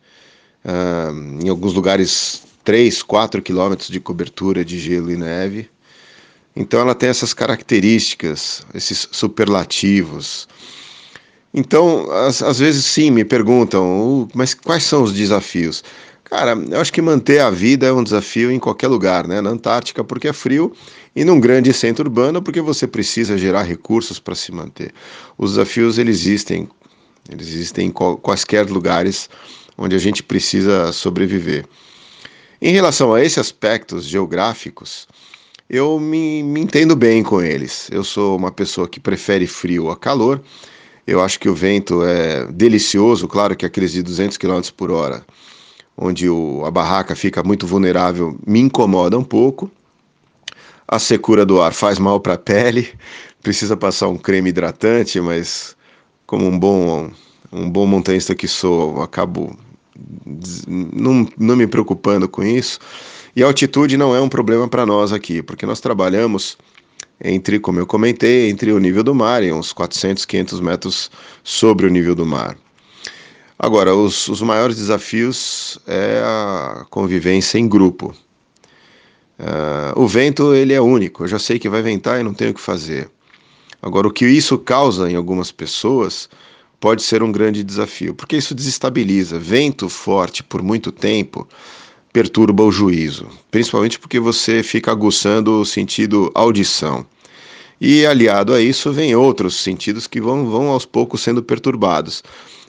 uh, 0.65 1.45
em 1.45 1.49
alguns 1.49 1.75
lugares 1.75 2.43
3, 2.65 3.03
4 3.03 3.43
quilômetros 3.43 3.89
de 3.89 4.01
cobertura 4.01 4.65
de 4.65 4.79
gelo 4.79 5.11
e 5.11 5.17
neve. 5.17 5.69
Então 6.57 6.81
ela 6.81 6.95
tem 6.95 7.11
essas 7.11 7.35
características, 7.35 8.67
esses 8.75 9.07
superlativos. 9.13 10.49
Então, 11.53 12.11
às, 12.11 12.43
às 12.43 12.59
vezes 12.59 12.85
sim, 12.87 13.11
me 13.11 13.25
perguntam, 13.25 14.27
mas 14.35 14.55
quais 14.55 14.83
são 14.83 15.03
os 15.03 15.13
desafios? 15.13 15.85
Cara, 16.25 16.59
eu 16.71 16.81
acho 16.81 16.93
que 16.93 17.01
manter 17.01 17.41
a 17.41 17.51
vida 17.51 17.87
é 17.87 17.93
um 17.93 18.03
desafio 18.03 18.51
em 18.51 18.59
qualquer 18.59 18.89
lugar, 18.89 19.29
né? 19.29 19.41
Na 19.41 19.51
Antártica, 19.51 20.03
porque 20.03 20.29
é 20.29 20.33
frio, 20.33 20.73
e 21.15 21.25
num 21.25 21.39
grande 21.39 21.73
centro 21.73 22.05
urbano, 22.07 22.43
porque 22.43 22.61
você 22.61 22.87
precisa 22.87 23.39
gerar 23.39 23.63
recursos 23.63 24.19
para 24.19 24.35
se 24.35 24.51
manter. 24.51 24.93
Os 25.39 25.53
desafios 25.53 25.99
eles 25.99 26.17
existem, 26.19 26.69
eles 27.31 27.47
existem 27.49 27.89
em 27.89 27.91
quaisquer 27.91 28.69
lugares 28.69 29.31
onde 29.79 29.95
a 29.95 29.99
gente 29.99 30.23
precisa 30.23 30.93
sobreviver. 30.93 31.65
Em 32.61 32.73
relação 32.73 33.15
a 33.15 33.23
esses 33.23 33.39
aspectos 33.39 34.05
geográficos, 34.05 35.07
eu 35.69 35.99
me, 35.99 36.43
me 36.43 36.61
entendo 36.61 36.97
bem 36.97 37.23
com 37.23 37.43
eles. 37.43 37.89
Eu 37.91 38.05
sou 38.05 38.37
uma 38.37 38.53
pessoa 38.53 38.89
que 38.89 39.01
prefere 39.01 39.47
frio 39.47 39.91
a 39.91 39.97
calor. 39.97 40.41
Eu 41.07 41.23
acho 41.23 41.39
que 41.39 41.49
o 41.49 41.55
vento 41.55 42.05
é 42.05 42.47
delicioso, 42.53 43.29
claro 43.29 43.57
que 43.57 43.65
aqueles 43.65 43.93
de 43.93 44.03
200 44.03 44.37
km 44.37 44.61
por 44.77 44.91
hora 44.91 45.25
onde 45.97 46.29
o, 46.29 46.65
a 46.65 46.71
barraca 46.71 47.17
fica 47.17 47.43
muito 47.43 47.67
vulnerável, 47.67 48.39
me 48.47 48.61
incomoda 48.61 49.19
um 49.19 49.25
pouco. 49.25 49.71
A 50.87 50.99
secura 50.99 51.45
do 51.45 51.61
ar 51.61 51.73
faz 51.73 51.99
mal 51.99 52.21
para 52.21 52.35
a 52.35 52.39
pele, 52.39 52.93
precisa 53.43 53.77
passar 53.77 54.09
um 54.09 54.19
creme 54.19 54.51
hidratante, 54.51 55.21
mas 55.21 55.77
como 56.27 56.47
um 56.47 56.59
bom, 56.59 57.11
um 57.53 57.71
bom 57.71 57.87
montanhista 57.87 58.35
que 58.35 58.47
sou, 58.47 59.03
acabo 59.03 59.57
não, 60.67 61.27
não 61.39 61.57
me 61.57 61.67
preocupando 61.67 62.29
com 62.29 62.43
isso. 62.43 62.79
E 63.37 63.43
a 63.43 63.47
altitude 63.47 63.99
não 63.99 64.17
é 64.17 64.21
um 64.21 64.31
problema 64.31 64.67
para 64.67 64.87
nós 64.87 65.13
aqui, 65.13 65.43
porque 65.43 65.67
nós 65.67 65.79
trabalhamos 65.79 66.57
entre, 67.23 67.61
como 67.61 67.79
eu 67.79 67.87
comentei, 67.87 68.49
entre 68.49 68.73
o 68.73 68.79
nível 68.79 69.05
do 69.05 69.15
mar 69.15 69.43
e 69.43 69.53
uns 69.53 69.75
400, 69.75 70.25
500 70.25 70.61
metros 70.61 71.11
sobre 71.45 71.87
o 71.87 71.91
nível 71.91 72.15
do 72.15 72.25
mar. 72.25 72.57
Agora, 73.59 73.95
os, 73.95 74.27
os 74.29 74.41
maiores 74.41 74.79
desafios 74.79 75.79
é 75.87 76.23
a 76.25 76.87
convivência 76.89 77.59
em 77.59 77.69
grupo. 77.69 78.15
Uh, 79.39 80.01
o 80.01 80.09
vento 80.09 80.55
ele 80.55 80.73
é 80.73 80.81
único, 80.81 81.25
eu 81.25 81.29
já 81.29 81.39
sei 81.39 81.59
que 81.59 81.69
vai 81.69 81.83
ventar 81.83 82.19
e 82.19 82.23
não 82.23 82.33
tenho 82.33 82.53
o 82.53 82.55
que 82.55 82.61
fazer. 82.61 83.11
Agora, 83.83 84.09
o 84.09 84.11
que 84.11 84.27
isso 84.27 84.57
causa 84.57 85.11
em 85.11 85.15
algumas 85.15 85.53
pessoas 85.53 86.27
pode 86.81 87.03
ser 87.03 87.23
um 87.23 87.31
grande 87.31 87.63
desafio, 87.63 88.15
porque 88.15 88.39
isso 88.39 88.55
desestabiliza. 88.55 89.39
Vento 89.39 89.91
forte 89.91 90.43
por 90.43 90.63
muito 90.63 90.91
tempo 90.91 91.47
perturba 92.17 92.63
o 92.63 92.73
juízo, 92.73 93.29
principalmente 93.51 93.99
porque 93.99 94.19
você 94.19 94.63
fica 94.63 94.91
aguçando 94.91 95.61
o 95.61 95.67
sentido 95.67 96.31
audição. 96.35 97.05
E 97.79 98.07
aliado 98.07 98.55
a 98.55 98.61
isso, 98.63 98.91
vem 98.91 99.15
outros 99.15 99.57
sentidos 99.57 100.07
que 100.07 100.19
vão, 100.19 100.47
vão 100.47 100.69
aos 100.69 100.87
poucos 100.87 101.21
sendo 101.21 101.43
perturbados. 101.43 102.25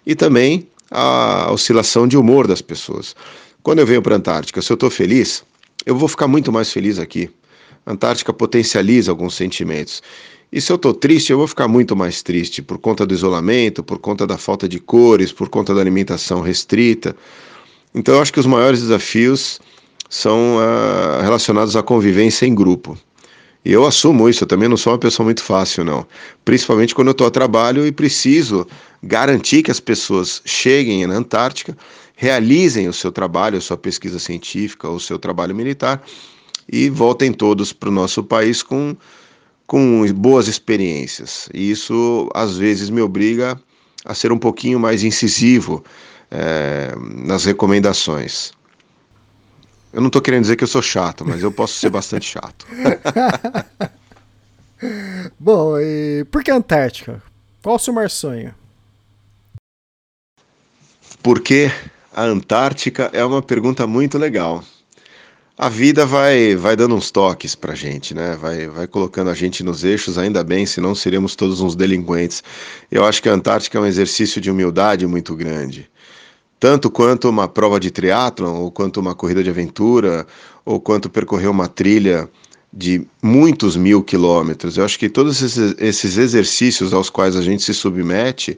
E 0.06 0.16
também 0.16 0.68
a 0.92 1.50
oscilação 1.50 2.06
de 2.10 2.18
humor 2.18 2.46
das 2.46 2.62
pessoas. 2.62 3.16
Quando 3.64 3.80
eu 3.80 3.86
venho 3.86 4.02
para 4.02 4.16
a 4.16 4.18
Antártica, 4.18 4.62
se 4.62 4.70
eu 4.70 4.74
estou 4.74 4.90
feliz, 4.90 5.46
eu 5.86 5.96
vou 5.96 6.10
ficar 6.10 6.28
muito 6.28 6.52
mais 6.52 6.70
feliz 6.70 7.00
aqui. 7.00 7.30
A 7.86 7.94
Antártica 7.94 8.34
potencializa 8.34 9.14
alguns 9.14 9.34
sentimentos. 9.34 10.04
E 10.52 10.60
se 10.60 10.70
eu 10.74 10.76
estou 10.76 10.94
triste, 10.94 11.32
eu 11.32 11.38
vou 11.38 11.48
ficar 11.48 11.70
muito 11.70 11.96
mais 11.96 12.22
triste 12.22 12.62
por 12.62 12.80
conta 12.80 13.06
do 13.06 13.14
isolamento, 13.14 13.82
por 13.82 13.98
conta 13.98 14.28
da 14.28 14.38
falta 14.38 14.68
de 14.68 14.78
cores, 14.78 15.32
por 15.32 15.48
conta 15.48 15.74
da 15.74 15.80
alimentação 15.80 16.42
restrita. 16.42 17.16
Então, 17.98 18.14
eu 18.14 18.22
acho 18.22 18.32
que 18.32 18.40
os 18.40 18.46
maiores 18.46 18.80
desafios 18.80 19.60
são 20.08 20.58
uh, 20.58 21.24
relacionados 21.24 21.76
à 21.76 21.82
convivência 21.82 22.46
em 22.46 22.54
grupo. 22.54 22.96
E 23.66 23.74
eu 23.74 23.88
assumo 23.88 24.30
isso, 24.30 24.44
eu 24.44 24.48
também 24.48 24.70
não 24.70 24.78
sou 24.78 24.94
uma 24.94 25.00
pessoa 25.00 25.26
muito 25.26 25.42
fácil, 25.42 25.84
não. 25.84 26.06
Principalmente 26.46 26.94
quando 26.94 27.08
eu 27.08 27.14
estou 27.14 27.26
a 27.26 27.32
trabalho 27.32 27.88
e 27.88 27.92
preciso 27.92 28.68
garantir 29.02 29.64
que 29.64 29.72
as 29.72 29.80
pessoas 29.80 30.44
cheguem 30.46 31.08
na 31.08 31.16
Antártica, 31.16 31.76
realizem 32.16 32.88
o 32.88 32.94
seu 32.94 33.12
trabalho, 33.12 33.58
a 33.58 33.62
sua 33.62 33.76
pesquisa 33.76 34.20
científica, 34.20 34.88
o 34.88 35.00
seu 35.00 35.18
trabalho 35.18 35.56
militar 35.56 36.00
e 36.72 36.92
voltem 36.92 37.34
todos 37.34 37.74
para 37.74 37.90
o 37.90 37.92
nosso 37.92 38.24
país 38.24 38.62
com, 38.62 38.96
com 39.66 40.06
boas 40.14 40.48
experiências. 40.48 41.50
E 41.52 41.72
isso 41.72 42.30
às 42.36 42.58
vezes 42.58 42.92
me 42.92 43.02
obriga 43.02 43.60
a 44.06 44.14
ser 44.14 44.32
um 44.32 44.38
pouquinho 44.38 44.80
mais 44.80 45.04
incisivo 45.04 45.84
é, 46.32 46.94
nas 46.98 47.46
recomendações. 47.46 48.52
Eu 49.92 50.02
não 50.02 50.08
estou 50.08 50.22
querendo 50.22 50.42
dizer 50.42 50.56
que 50.56 50.64
eu 50.64 50.68
sou 50.68 50.82
chato, 50.82 51.26
mas 51.26 51.42
eu 51.42 51.52
posso 51.52 51.74
ser 51.74 51.90
bastante 51.90 52.30
chato. 52.30 52.68
Bom, 55.40 55.80
e 55.80 56.26
por 56.30 56.44
que 56.44 56.52
Antártica? 56.52 57.22
Qual 57.64 57.78
o 57.78 57.80
seu 57.80 57.94
maior 57.94 58.10
sonho? 58.10 58.54
Por 61.24 61.42
que 61.42 61.72
a 62.14 62.24
Antártica 62.24 63.10
é 63.14 63.24
uma 63.24 63.42
pergunta 63.42 63.88
muito 63.88 64.18
legal. 64.18 64.64
A 65.58 65.70
vida 65.70 66.06
vai, 66.06 66.56
vai 66.56 66.76
dando 66.76 66.96
uns 66.96 67.10
toques 67.10 67.56
pra 67.56 67.74
gente, 67.74 68.14
né? 68.14 68.36
Vai, 68.36 68.68
vai 68.68 68.86
colocando 68.86 69.32
a 69.32 69.34
gente 69.34 69.64
nos 69.64 69.84
eixos, 69.84 70.20
ainda 70.20 70.44
bem, 70.44 70.68
senão 70.68 70.94
seríamos 70.94 71.36
todos 71.36 71.62
uns 71.62 71.76
delinquentes. 71.76 72.44
Eu 72.92 73.06
acho 73.06 73.24
que 73.24 73.30
a 73.30 73.34
Antártica 73.34 73.78
é 73.78 73.82
um 73.82 73.86
exercício 73.86 74.40
de 74.40 74.52
humildade 74.52 75.08
muito 75.08 75.36
grande 75.36 75.90
tanto 76.60 76.90
quanto 76.90 77.30
uma 77.30 77.48
prova 77.48 77.80
de 77.80 77.92
triatlon, 77.92 78.56
ou 78.56 78.72
quanto 78.72 79.00
uma 79.00 79.14
corrida 79.14 79.44
de 79.44 79.50
aventura, 79.50 80.26
ou 80.66 80.80
quanto 80.80 81.10
percorrer 81.10 81.48
uma 81.48 81.68
trilha 81.68 82.30
de 82.74 83.06
muitos 83.22 83.76
mil 83.76 84.04
quilômetros. 84.04 84.78
Eu 84.78 84.86
acho 84.86 85.00
que 85.00 85.10
todos 85.10 85.42
esses 85.42 86.18
exercícios 86.18 86.94
aos 86.94 87.10
quais 87.10 87.36
a 87.36 87.42
gente 87.42 87.64
se 87.64 87.74
submete, 87.74 88.58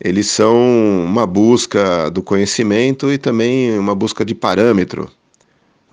eles 0.00 0.26
são 0.26 0.56
uma 1.04 1.26
busca 1.26 2.10
do 2.10 2.22
conhecimento 2.22 3.12
e 3.12 3.18
também 3.18 3.78
uma 3.78 3.94
busca 3.94 4.24
de 4.24 4.34
parâmetro 4.34 5.08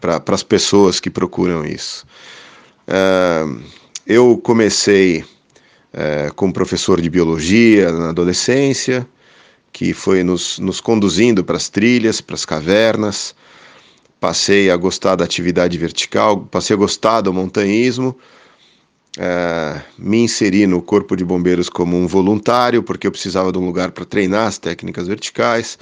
para 0.01 0.21
as 0.27 0.43
pessoas 0.43 1.00
que 1.00 1.09
procuram 1.09 1.65
isso. 1.65 2.05
Uh, 2.88 3.62
eu 4.07 4.38
comecei 4.38 5.24
uh, 5.93 6.33
como 6.36 6.51
professor 6.51 7.00
de 7.00 7.09
biologia 7.09 7.91
na 7.91 8.09
adolescência, 8.09 9.07
que 9.71 9.93
foi 9.93 10.23
nos, 10.23 10.59
nos 10.59 10.81
conduzindo 10.81 11.43
para 11.43 11.57
as 11.57 11.69
trilhas, 11.69 12.21
para 12.21 12.35
as 12.35 12.45
cavernas. 12.45 13.35
Passei 14.19 14.69
a 14.69 14.75
gostar 14.75 15.15
da 15.15 15.23
atividade 15.23 15.77
vertical, 15.77 16.41
passei 16.41 16.75
a 16.75 16.77
gostar 16.77 17.21
do 17.21 17.33
montanhismo. 17.33 18.17
É, 19.17 19.81
me 19.97 20.19
inseri 20.19 20.67
no 20.67 20.81
Corpo 20.81 21.15
de 21.15 21.25
Bombeiros 21.25 21.69
como 21.69 21.97
um 21.97 22.07
voluntário, 22.07 22.83
porque 22.83 23.07
eu 23.07 23.11
precisava 23.11 23.51
de 23.51 23.57
um 23.57 23.65
lugar 23.65 23.91
para 23.91 24.05
treinar 24.05 24.47
as 24.47 24.57
técnicas 24.57 25.07
verticais. 25.07 25.77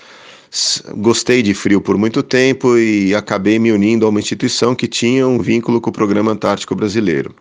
Gostei 0.96 1.42
de 1.42 1.54
frio 1.54 1.82
por 1.82 1.98
muito 1.98 2.24
tempo 2.24 2.78
e 2.78 3.14
acabei 3.14 3.60
me 3.60 3.72
unindo 3.72 4.06
a 4.06 4.10
uma 4.10 4.20
instituição 4.20 4.74
que 4.74 4.88
tinha 4.88 5.28
um 5.28 5.40
vínculo 5.40 5.82
com 5.82 5.90
o 5.90 5.94
Programa 5.94 6.32
Antártico 6.32 6.74
Brasileiro. 6.74 7.36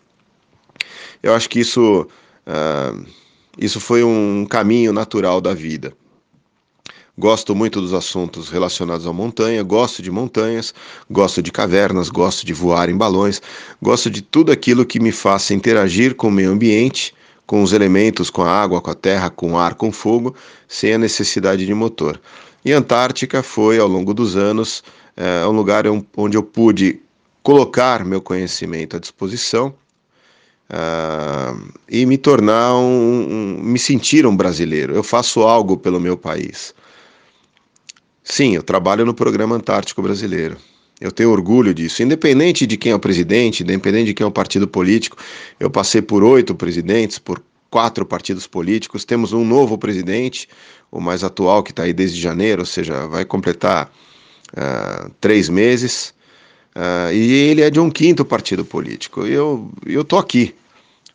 Eu 1.22 1.34
acho 1.34 1.48
que 1.48 1.60
isso, 1.60 2.06
uh, 2.46 3.06
isso 3.56 3.80
foi 3.80 4.02
um 4.02 4.44
caminho 4.48 4.92
natural 4.92 5.40
da 5.40 5.54
vida. 5.54 5.92
Gosto 7.18 7.54
muito 7.54 7.80
dos 7.80 7.94
assuntos 7.94 8.50
relacionados 8.50 9.06
à 9.06 9.12
montanha, 9.12 9.62
gosto 9.62 10.02
de 10.02 10.10
montanhas, 10.10 10.74
gosto 11.10 11.40
de 11.40 11.50
cavernas, 11.50 12.10
gosto 12.10 12.44
de 12.44 12.52
voar 12.52 12.90
em 12.90 12.96
balões, 12.96 13.40
gosto 13.80 14.10
de 14.10 14.20
tudo 14.20 14.52
aquilo 14.52 14.84
que 14.84 15.00
me 15.00 15.10
faça 15.10 15.54
interagir 15.54 16.14
com 16.14 16.28
o 16.28 16.30
meio 16.30 16.50
ambiente, 16.50 17.14
com 17.46 17.62
os 17.62 17.72
elementos, 17.72 18.28
com 18.28 18.42
a 18.42 18.50
água, 18.50 18.82
com 18.82 18.90
a 18.90 18.94
terra, 18.94 19.30
com 19.30 19.52
o 19.52 19.58
ar, 19.58 19.76
com 19.76 19.88
o 19.88 19.92
fogo, 19.92 20.34
sem 20.68 20.92
a 20.92 20.98
necessidade 20.98 21.64
de 21.64 21.72
motor. 21.72 22.20
E 22.62 22.72
a 22.72 22.78
Antártica 22.78 23.42
foi, 23.42 23.78
ao 23.78 23.88
longo 23.88 24.12
dos 24.12 24.36
anos, 24.36 24.84
é, 25.16 25.46
um 25.46 25.52
lugar 25.52 25.84
onde 26.16 26.36
eu 26.36 26.42
pude 26.42 27.00
colocar 27.42 28.04
meu 28.04 28.20
conhecimento 28.20 28.96
à 28.96 28.98
disposição 28.98 29.72
uh, 30.68 31.72
e 31.88 32.04
me 32.04 32.18
tornar 32.18 32.74
um, 32.74 33.58
um, 33.58 33.62
me 33.62 33.78
sentir 33.78 34.26
um 34.26 34.36
brasileiro. 34.36 34.94
Eu 34.94 35.02
faço 35.02 35.42
algo 35.42 35.78
pelo 35.78 35.98
meu 35.98 36.16
país. 36.16 36.74
Sim, 38.28 38.56
eu 38.56 38.62
trabalho 38.62 39.06
no 39.06 39.14
programa 39.14 39.54
Antártico 39.54 40.02
Brasileiro. 40.02 40.56
Eu 41.00 41.12
tenho 41.12 41.30
orgulho 41.30 41.72
disso. 41.72 42.02
Independente 42.02 42.66
de 42.66 42.76
quem 42.76 42.90
é 42.90 42.94
o 42.94 42.98
presidente, 42.98 43.62
independente 43.62 44.06
de 44.06 44.14
quem 44.14 44.24
é 44.24 44.26
o 44.26 44.32
partido 44.32 44.66
político, 44.66 45.16
eu 45.60 45.70
passei 45.70 46.02
por 46.02 46.24
oito 46.24 46.52
presidentes, 46.52 47.20
por 47.20 47.40
quatro 47.70 48.04
partidos 48.04 48.44
políticos. 48.48 49.04
Temos 49.04 49.32
um 49.32 49.44
novo 49.44 49.78
presidente, 49.78 50.48
o 50.90 51.00
mais 51.00 51.22
atual, 51.22 51.62
que 51.62 51.70
está 51.70 51.84
aí 51.84 51.92
desde 51.92 52.20
janeiro, 52.20 52.62
ou 52.62 52.66
seja, 52.66 53.06
vai 53.06 53.24
completar 53.24 53.92
uh, 54.54 55.08
três 55.20 55.48
meses. 55.48 56.12
Uh, 56.74 57.12
e 57.12 57.32
ele 57.32 57.62
é 57.62 57.70
de 57.70 57.78
um 57.78 57.88
quinto 57.88 58.24
partido 58.24 58.64
político. 58.64 59.24
Eu 59.24 59.70
estou 59.86 60.18
aqui, 60.18 60.52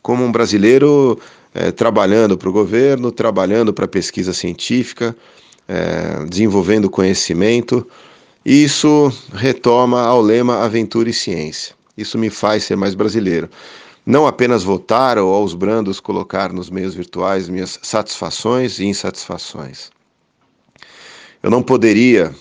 como 0.00 0.24
um 0.24 0.32
brasileiro, 0.32 1.20
eh, 1.54 1.70
trabalhando 1.70 2.38
para 2.38 2.48
o 2.48 2.52
governo, 2.52 3.12
trabalhando 3.12 3.72
para 3.72 3.84
a 3.84 3.88
pesquisa 3.88 4.32
científica, 4.32 5.14
eh, 5.68 6.24
desenvolvendo 6.28 6.90
conhecimento. 6.90 7.86
Isso 8.44 9.12
retoma 9.32 10.02
ao 10.02 10.20
lema 10.20 10.64
Aventura 10.64 11.08
e 11.08 11.12
Ciência. 11.12 11.74
Isso 11.96 12.18
me 12.18 12.30
faz 12.30 12.64
ser 12.64 12.76
mais 12.76 12.94
brasileiro. 12.94 13.48
Não 14.04 14.26
apenas 14.26 14.64
votar 14.64 15.16
ou 15.18 15.32
aos 15.32 15.54
brandos 15.54 16.00
colocar 16.00 16.52
nos 16.52 16.68
meios 16.68 16.94
virtuais 16.94 17.48
minhas 17.48 17.78
satisfações 17.82 18.80
e 18.80 18.86
insatisfações. 18.86 19.90
Eu 21.42 21.50
não 21.50 21.62
poderia 21.62 22.34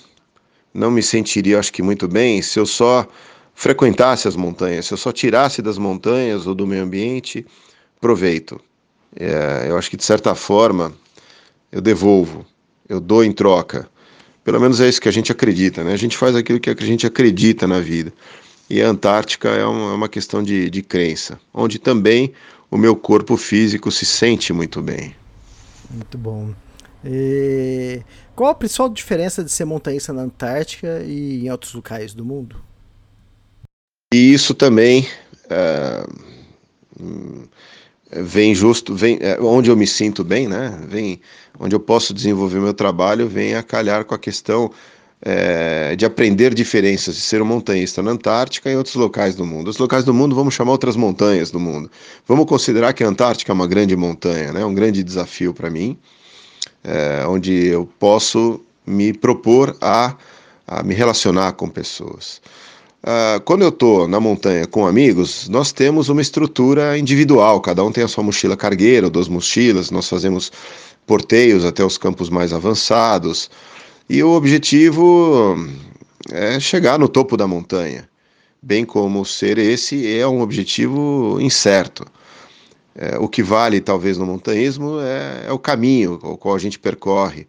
não 0.74 0.90
me 0.90 1.04
sentiria, 1.04 1.60
acho 1.60 1.72
que 1.74 1.82
muito 1.82 2.08
bem, 2.08 2.42
se 2.42 2.60
eu 2.60 2.66
só 2.66 3.08
frequentasse 3.54 4.28
as 4.28 4.36
montanhas, 4.36 4.86
se 4.86 4.94
eu 4.94 4.98
só 4.98 5.12
tirasse 5.12 5.62
das 5.62 5.78
montanhas 5.78 6.48
ou 6.48 6.56
do 6.56 6.66
meio 6.66 6.84
ambiente 6.84 7.46
proveito. 8.00 8.60
É, 9.16 9.66
eu 9.68 9.78
acho 9.78 9.90
que 9.90 9.98
de 9.98 10.04
certa 10.04 10.34
forma 10.34 10.94
eu 11.72 11.82
devolvo, 11.82 12.46
eu 12.92 13.00
dou 13.00 13.24
em 13.24 13.32
troca. 13.32 13.90
Pelo 14.44 14.60
menos 14.60 14.82
é 14.82 14.90
isso 14.90 15.00
que 15.00 15.08
a 15.08 15.14
gente 15.14 15.32
acredita, 15.32 15.84
né? 15.84 15.94
A 15.94 15.98
gente 15.98 16.18
faz 16.18 16.36
aquilo 16.36 16.60
que 16.60 16.70
a 16.70 16.76
gente 16.76 17.08
acredita 17.08 17.66
na 17.66 17.80
vida. 17.80 18.12
E 18.70 18.82
a 18.82 18.90
Antártica 18.90 19.50
é 19.50 19.66
uma, 19.66 19.92
é 19.92 19.96
uma 19.96 20.10
questão 20.10 20.44
de, 20.44 20.70
de 20.70 20.82
crença, 20.82 21.40
onde 21.54 21.80
também 21.80 22.34
o 22.70 22.78
meu 22.78 22.96
corpo 22.96 23.38
físico 23.38 23.92
se 23.92 24.06
sente 24.06 24.52
muito 24.52 24.82
bem. 24.82 25.16
Muito 25.90 26.18
bom. 26.18 26.54
E 27.06 28.02
qual 28.36 28.50
a 28.50 28.56
principal 28.56 28.90
diferença 28.90 29.44
de 29.44 29.52
ser 29.52 29.66
montanhista 29.66 30.12
na 30.12 30.24
Antártica 30.24 31.02
e 31.06 31.46
em 31.46 31.50
outros 31.50 31.74
locais 31.74 32.14
do 32.14 32.26
mundo? 32.26 32.58
E 34.14 34.34
isso 34.34 34.54
também 34.54 35.08
é, 35.50 36.06
vem 38.22 38.56
justo, 38.56 38.96
vem 38.96 39.18
é, 39.22 39.40
onde 39.42 39.70
eu 39.70 39.76
me 39.76 39.88
sinto 39.88 40.24
bem, 40.24 40.48
né? 40.48 40.80
Vem 40.88 41.20
onde 41.60 41.76
eu 41.76 41.80
posso 41.80 42.14
desenvolver 42.14 42.60
meu 42.60 42.74
trabalho, 42.74 43.28
vem 43.28 43.56
a 43.56 43.64
calhar 43.64 44.06
com 44.06 44.16
a 44.16 44.20
questão 44.20 44.72
é, 45.22 45.96
de 45.96 46.06
aprender 46.06 46.54
diferenças 46.54 47.16
de 47.16 47.22
ser 47.22 47.42
um 47.42 47.46
montanhista 47.46 48.02
na 48.02 48.12
Antártica 48.12 48.70
e 48.70 48.74
em 48.74 48.78
outros 48.78 48.96
locais 48.96 49.36
do 49.36 49.46
mundo. 49.46 49.70
Os 49.70 49.78
locais 49.78 50.04
do 50.04 50.14
mundo 50.14 50.36
vamos 50.36 50.54
chamar 50.54 50.72
outras 50.72 50.96
montanhas 50.96 51.52
do 51.52 51.60
mundo. 51.60 51.92
Vamos 52.28 52.46
considerar 52.46 52.94
que 52.94 53.04
a 53.04 53.08
Antártica 53.08 53.52
é 53.52 53.54
uma 53.54 53.68
grande 53.68 53.96
montanha, 53.96 54.52
né? 54.52 54.66
Um 54.66 54.74
grande 54.74 55.04
desafio 55.04 55.54
para 55.54 55.70
mim 55.70 55.98
é, 56.84 57.26
onde 57.28 57.68
eu 57.68 57.88
posso 58.00 58.62
me 58.86 59.14
propor 59.14 59.76
a, 59.82 60.16
a 60.68 60.84
me 60.84 60.94
relacionar 60.94 61.54
com 61.54 61.70
pessoas. 61.70 62.42
Uh, 63.04 63.42
quando 63.42 63.64
eu 63.64 63.70
estou 63.70 64.08
na 64.08 64.20
montanha 64.20 64.68
com 64.68 64.86
amigos, 64.86 65.50
nós 65.50 65.72
temos 65.72 66.08
uma 66.08 66.22
estrutura 66.22 67.00
individual, 67.00 67.60
cada 67.60 67.84
um 67.84 67.92
tem 67.92 68.04
a 68.04 68.08
sua 68.08 68.24
mochila 68.24 68.56
cargueira, 68.56 69.10
duas 69.10 69.28
mochilas, 69.28 69.90
nós 69.90 70.08
fazemos 70.08 70.52
porteios 71.08 71.66
até 71.66 71.84
os 71.84 71.98
campos 71.98 72.30
mais 72.30 72.54
avançados, 72.54 73.50
e 74.08 74.22
o 74.22 74.30
objetivo 74.30 75.58
é 76.32 76.60
chegar 76.60 77.00
no 77.00 77.10
topo 77.10 77.36
da 77.36 77.48
montanha, 77.48 78.08
bem 78.62 78.86
como 78.86 79.26
ser 79.26 79.58
esse 79.58 80.16
é 80.16 80.28
um 80.28 80.42
objetivo 80.42 81.40
incerto. 81.42 82.06
É, 82.94 83.18
o 83.18 83.28
que 83.28 83.42
vale, 83.42 83.82
talvez, 83.82 84.18
no 84.18 84.28
montanhismo 84.28 85.00
é, 85.00 85.46
é, 85.48 85.52
o 85.52 85.58
caminho 85.58 86.20
o 86.22 86.38
qual 86.38 86.54
a 86.54 86.60
gente 86.60 86.78
percorre, 86.78 87.48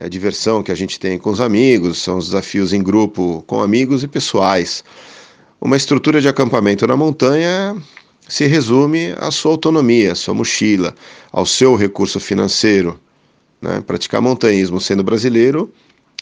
a 0.00 0.08
diversão 0.08 0.62
que 0.62 0.72
a 0.72 0.74
gente 0.74 0.98
tem 0.98 1.18
com 1.18 1.30
os 1.30 1.40
amigos, 1.40 1.98
são 1.98 2.16
os 2.16 2.26
desafios 2.26 2.72
em 2.72 2.82
grupo 2.82 3.44
com 3.46 3.60
amigos 3.60 4.02
e 4.02 4.08
pessoais. 4.08 4.82
Uma 5.60 5.76
estrutura 5.76 6.22
de 6.22 6.28
acampamento 6.28 6.86
na 6.86 6.96
montanha 6.96 7.76
se 8.26 8.46
resume 8.46 9.14
à 9.18 9.30
sua 9.30 9.52
autonomia, 9.52 10.12
à 10.12 10.14
sua 10.14 10.32
mochila, 10.32 10.94
ao 11.30 11.44
seu 11.44 11.76
recurso 11.76 12.18
financeiro. 12.18 12.98
Né? 13.60 13.82
Praticar 13.86 14.22
montanhismo 14.22 14.80
sendo 14.80 15.04
brasileiro 15.04 15.70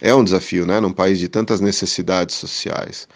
é 0.00 0.12
um 0.12 0.24
desafio, 0.24 0.66
né? 0.66 0.80
num 0.80 0.92
país 0.92 1.20
de 1.20 1.28
tantas 1.28 1.60
necessidades 1.60 2.34
sociais. 2.34 3.06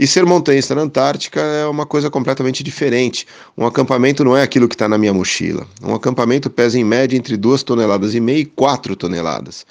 E 0.00 0.06
ser 0.06 0.24
montanhista 0.24 0.74
na 0.74 0.80
Antártica 0.80 1.42
é 1.42 1.66
uma 1.66 1.84
coisa 1.84 2.08
completamente 2.08 2.64
diferente. 2.64 3.26
Um 3.54 3.66
acampamento 3.66 4.24
não 4.24 4.34
é 4.34 4.42
aquilo 4.42 4.66
que 4.66 4.74
está 4.74 4.88
na 4.88 4.96
minha 4.96 5.12
mochila. 5.12 5.66
Um 5.82 5.94
acampamento 5.94 6.48
pesa 6.48 6.78
em 6.78 6.84
média 6.84 7.18
entre 7.18 7.36
2 7.36 7.62
toneladas 7.62 8.14
e 8.14 8.18
meia 8.18 8.38
e 8.38 8.46
4 8.46 8.96
toneladas. 8.96 9.66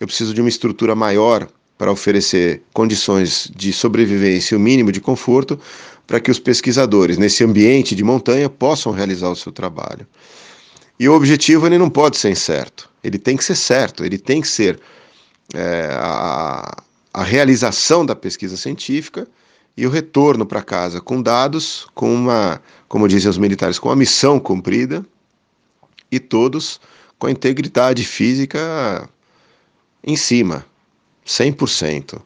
Eu 0.00 0.08
preciso 0.08 0.34
de 0.34 0.40
uma 0.40 0.48
estrutura 0.48 0.96
maior 0.96 1.46
para 1.78 1.92
oferecer 1.92 2.60
condições 2.72 3.48
de 3.54 3.72
sobrevivência 3.72 4.56
e 4.56 4.58
o 4.58 4.60
mínimo 4.60 4.90
de 4.90 5.00
conforto 5.00 5.56
para 6.08 6.18
que 6.18 6.28
os 6.28 6.40
pesquisadores, 6.40 7.16
nesse 7.16 7.44
ambiente 7.44 7.94
de 7.94 8.02
montanha, 8.02 8.48
possam 8.48 8.90
realizar 8.90 9.30
o 9.30 9.36
seu 9.36 9.52
trabalho. 9.52 10.04
E 10.98 11.08
o 11.08 11.14
objetivo 11.14 11.68
ele 11.68 11.78
não 11.78 11.88
pode 11.88 12.16
ser 12.16 12.30
incerto, 12.30 12.90
ele 13.04 13.16
tem 13.16 13.36
que 13.36 13.44
ser 13.44 13.54
certo, 13.54 14.04
ele 14.04 14.18
tem 14.18 14.40
que 14.40 14.48
ser 14.48 14.80
é, 15.54 15.88
a, 15.92 16.82
a 17.14 17.22
realização 17.22 18.04
da 18.04 18.16
pesquisa 18.16 18.56
científica 18.56 19.28
e 19.78 19.86
o 19.86 19.90
retorno 19.90 20.44
para 20.44 20.60
casa 20.60 21.00
com 21.00 21.22
dados, 21.22 21.86
com 21.94 22.12
uma, 22.12 22.60
como 22.88 23.06
dizem 23.06 23.30
os 23.30 23.38
militares, 23.38 23.78
com 23.78 23.92
a 23.92 23.94
missão 23.94 24.40
cumprida 24.40 25.06
e 26.10 26.18
todos 26.18 26.80
com 27.16 27.28
a 27.28 27.30
integridade 27.30 28.04
física 28.04 29.08
em 30.02 30.16
cima, 30.16 30.66
100%. 31.24 32.20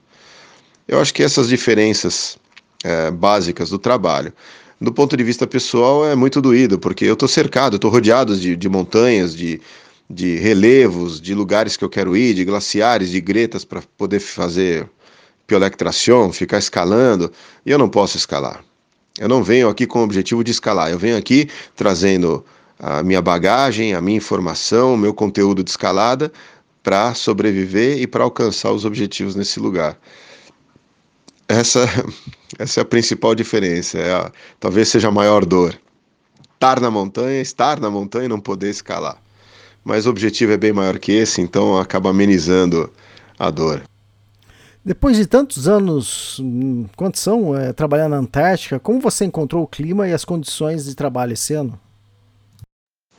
Eu 0.89 0.99
acho 0.99 1.13
que 1.13 1.23
essas 1.23 1.47
diferenças 1.47 2.39
é, 2.83 3.11
básicas 3.11 3.69
do 3.69 3.79
trabalho, 3.79 4.33
do 4.81 4.91
ponto 4.91 5.15
de 5.15 5.23
vista 5.23 5.47
pessoal, 5.47 6.07
é 6.07 6.15
muito 6.15 6.41
doído, 6.41 6.79
porque 6.79 7.05
eu 7.05 7.13
estou 7.13 7.29
cercado, 7.29 7.77
estou 7.77 7.91
rodeado 7.91 8.35
de, 8.35 8.57
de 8.57 8.69
montanhas, 8.71 9.37
de, 9.37 9.61
de 10.09 10.39
relevos, 10.39 11.21
de 11.21 11.35
lugares 11.35 11.77
que 11.77 11.85
eu 11.85 11.91
quero 11.91 12.17
ir, 12.17 12.33
de 12.33 12.47
glaciares, 12.47 13.11
de 13.11 13.21
gretas 13.21 13.63
para 13.63 13.83
poder 13.99 14.21
fazer 14.21 14.89
piolectração, 15.53 16.33
ficar 16.33 16.59
escalando, 16.59 17.31
e 17.67 17.71
eu 17.71 17.79
não 17.79 17.89
posso 17.89 18.17
escalar. 18.17 18.65
Eu 19.19 19.29
não 19.29 19.45
venho 19.45 19.69
aqui 19.69 19.87
com 19.87 19.99
o 19.99 20.03
objetivo 20.03 20.43
de 20.43 20.51
escalar, 20.51 20.91
eu 20.91 20.99
venho 20.99 21.19
aqui 21.19 21.47
trazendo 21.77 22.43
a 22.79 23.03
minha 23.03 23.21
bagagem, 23.21 23.93
a 23.93 24.01
minha 24.01 24.17
informação, 24.17 24.95
o 24.95 24.97
meu 24.97 25.13
conteúdo 25.13 25.63
de 25.63 25.71
escalada 25.71 26.33
para 26.83 27.13
sobreviver 27.13 27.99
e 27.99 28.07
para 28.07 28.25
alcançar 28.25 28.73
os 28.73 28.87
objetivos 28.87 29.35
nesse 29.35 29.61
lugar. 29.61 29.99
Essa, 31.47 31.87
essa 32.59 32.81
é 32.81 32.83
a 32.83 32.87
principal 32.87 33.35
diferença, 33.35 33.99
é 33.99 34.15
a, 34.15 34.33
talvez 34.59 34.89
seja 34.89 35.09
a 35.09 35.13
maior 35.13 35.45
dor. 35.45 35.79
Estar 36.55 36.81
na 36.81 36.91
montanha, 36.91 37.43
estar 37.43 37.79
na 37.79 37.91
montanha 37.91 38.25
e 38.25 38.29
não 38.29 38.41
poder 38.41 38.71
escalar. 38.71 39.21
Mas 39.85 40.07
o 40.07 40.11
objetivo 40.11 40.53
é 40.53 40.57
bem 40.57 40.73
maior 40.73 40.99
que 40.99 41.13
esse, 41.13 41.43
então 41.43 41.77
acaba 41.77 42.09
amenizando 42.09 42.91
a 43.39 43.51
dor. 43.51 43.83
Depois 44.85 45.17
de 45.17 45.27
tantos 45.27 45.69
anos, 45.69 46.41
hum, 46.41 46.87
quantos 46.97 47.21
são, 47.21 47.57
é, 47.57 47.73
trabalhando 47.73 48.11
na 48.11 48.17
Antártica, 48.17 48.81
como 48.81 49.01
você 49.01 49.25
encontrou 49.25 49.63
o 49.63 49.67
clima 49.67 50.09
e 50.09 50.13
as 50.13 50.25
condições 50.25 50.85
de 50.87 50.97
trabalho 50.97 51.35
esse 51.35 51.55
ano? 51.55 51.79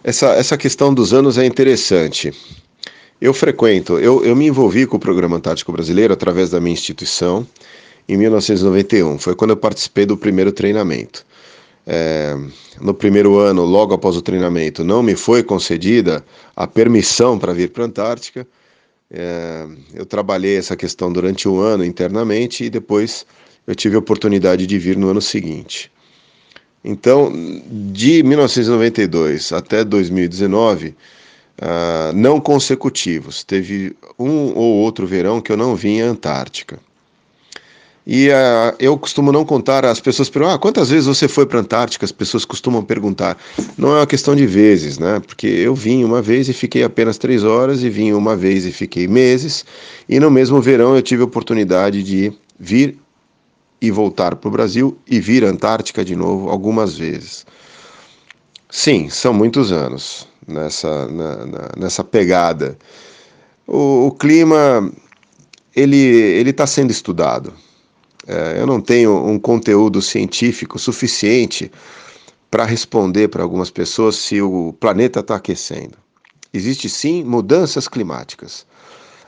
Essa, 0.04 0.28
essa 0.34 0.58
questão 0.58 0.94
dos 0.94 1.14
anos 1.14 1.38
é 1.38 1.46
interessante. 1.46 2.34
Eu 3.22 3.34
frequento, 3.34 3.98
eu, 3.98 4.26
eu 4.26 4.36
me 4.36 4.48
envolvi 4.48 4.86
com 4.86 4.98
o 4.98 5.00
Programa 5.00 5.38
Antártico 5.38 5.72
Brasileiro 5.72 6.14
através 6.14 6.50
da 6.50 6.60
minha 6.60 6.74
instituição 6.74 7.48
em 8.10 8.18
1991. 8.18 9.18
Foi 9.18 9.34
quando 9.34 9.52
eu 9.52 9.58
participei 9.58 10.06
do 10.06 10.18
primeiro 10.18 10.52
treinamento. 10.52 11.26
É, 11.88 12.36
no 12.82 12.94
primeiro 12.94 13.38
ano, 13.40 13.64
logo 13.64 13.94
após 13.94 14.18
o 14.18 14.22
treinamento, 14.22 14.84
não 14.84 15.02
me 15.02 15.16
foi 15.16 15.42
concedida 15.42 16.26
a 16.54 16.68
permissão 16.68 17.40
para 17.40 17.54
vir 17.54 17.70
para 17.72 17.84
a 17.84 17.88
Antártica 17.88 18.46
é, 19.14 19.68
eu 19.94 20.06
trabalhei 20.06 20.58
essa 20.58 20.76
questão 20.76 21.14
durante 21.14 21.48
um 21.48 21.60
ano 21.60 21.86
internamente 21.86 22.64
e 22.64 22.70
depois 22.70 23.26
eu 23.68 23.76
tive 23.76 23.96
a 23.96 24.00
oportunidade 24.00 24.66
de 24.66 24.80
vir 24.80 24.98
no 24.98 25.10
ano 25.10 25.22
seguinte. 25.22 25.92
Então, 26.84 27.32
de 27.70 28.24
1992 28.24 29.54
até 29.54 29.84
2019, 29.86 30.90
uh, 30.90 30.96
ah, 31.62 32.12
não 32.14 32.42
consecutivos, 32.42 33.44
teve 33.44 33.96
um 34.20 34.54
ou 34.54 34.78
outro 34.80 35.08
verão 35.08 35.40
que 35.40 35.52
eu 35.52 35.56
não 35.56 35.76
vim 35.76 36.02
à 36.02 36.08
Antártica. 36.08 36.80
E 38.06 38.28
uh, 38.30 38.76
eu 38.80 38.98
costumo 38.98 39.32
não 39.32 39.46
contar, 39.46 39.86
as 39.86 40.02
pessoas 40.02 40.30
perguntam, 40.30 40.56
ah, 40.56 40.60
quantas 40.60 40.90
vezes 40.90 41.06
você 41.06 41.28
foi 41.28 41.46
para 41.46 41.60
a 41.60 41.62
Antártica? 41.62 42.04
As 42.04 42.12
pessoas 42.12 42.44
costumam 42.44 42.84
perguntar. 42.84 43.38
Não 43.78 43.94
é 43.96 44.00
uma 44.00 44.08
questão 44.08 44.36
de 44.36 44.46
vezes, 44.46 45.00
né? 45.00 45.22
Porque 45.26 45.48
eu 45.48 45.74
vim 45.74 46.04
uma 46.04 46.22
vez 46.22 46.50
e 46.50 46.54
fiquei 46.54 46.84
apenas 46.84 47.18
três 47.18 47.44
horas, 47.46 47.82
e 47.82 47.90
vim 47.90 48.12
uma 48.12 48.36
vez 48.36 48.66
e 48.66 48.72
fiquei 48.72 49.08
meses, 49.08 49.66
e 50.08 50.20
no 50.20 50.30
mesmo 50.30 50.62
verão 50.62 50.96
eu 50.96 51.02
tive 51.02 51.22
a 51.22 51.26
oportunidade 51.26 52.04
de 52.04 52.34
vir 52.60 52.98
e 53.82 53.90
voltar 53.90 54.36
para 54.36 54.48
o 54.50 54.52
Brasil 54.52 54.98
e 55.08 55.20
vir 55.22 55.46
à 55.46 55.50
Antártica 55.50 56.04
de 56.04 56.16
novo 56.16 56.50
algumas 56.50 56.98
vezes. 56.98 57.46
Sim, 58.70 59.10
são 59.10 59.34
muitos 59.34 59.72
anos 59.72 60.28
nessa, 60.46 61.08
na, 61.08 61.46
na, 61.46 61.70
nessa 61.78 62.04
pegada. 62.04 62.78
O, 63.66 64.08
o 64.08 64.12
clima 64.12 64.92
ele 65.76 66.50
está 66.50 66.68
sendo 66.68 66.92
estudado. 66.92 67.54
É, 68.28 68.56
eu 68.60 68.66
não 68.66 68.80
tenho 68.80 69.16
um 69.26 69.38
conteúdo 69.38 70.02
científico 70.02 70.80
suficiente 70.80 71.72
para 72.50 72.66
responder 72.66 73.28
para 73.28 73.44
algumas 73.44 73.70
pessoas 73.70 74.16
se 74.16 74.42
o 74.42 74.74
planeta 74.80 75.20
está 75.20 75.36
aquecendo. 75.36 75.98
Existe 76.54 76.88
sim 76.88 77.24
mudanças 77.24 77.88
climáticas. 77.88 78.66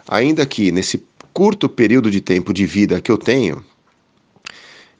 Ainda 0.08 0.46
que 0.46 0.72
nesse 0.72 1.04
curto 1.34 1.68
período 1.68 2.10
de 2.12 2.22
tempo 2.22 2.54
de 2.54 2.66
vida 2.66 3.02
que 3.02 3.12
eu 3.12 3.18
tenho, 3.18 3.64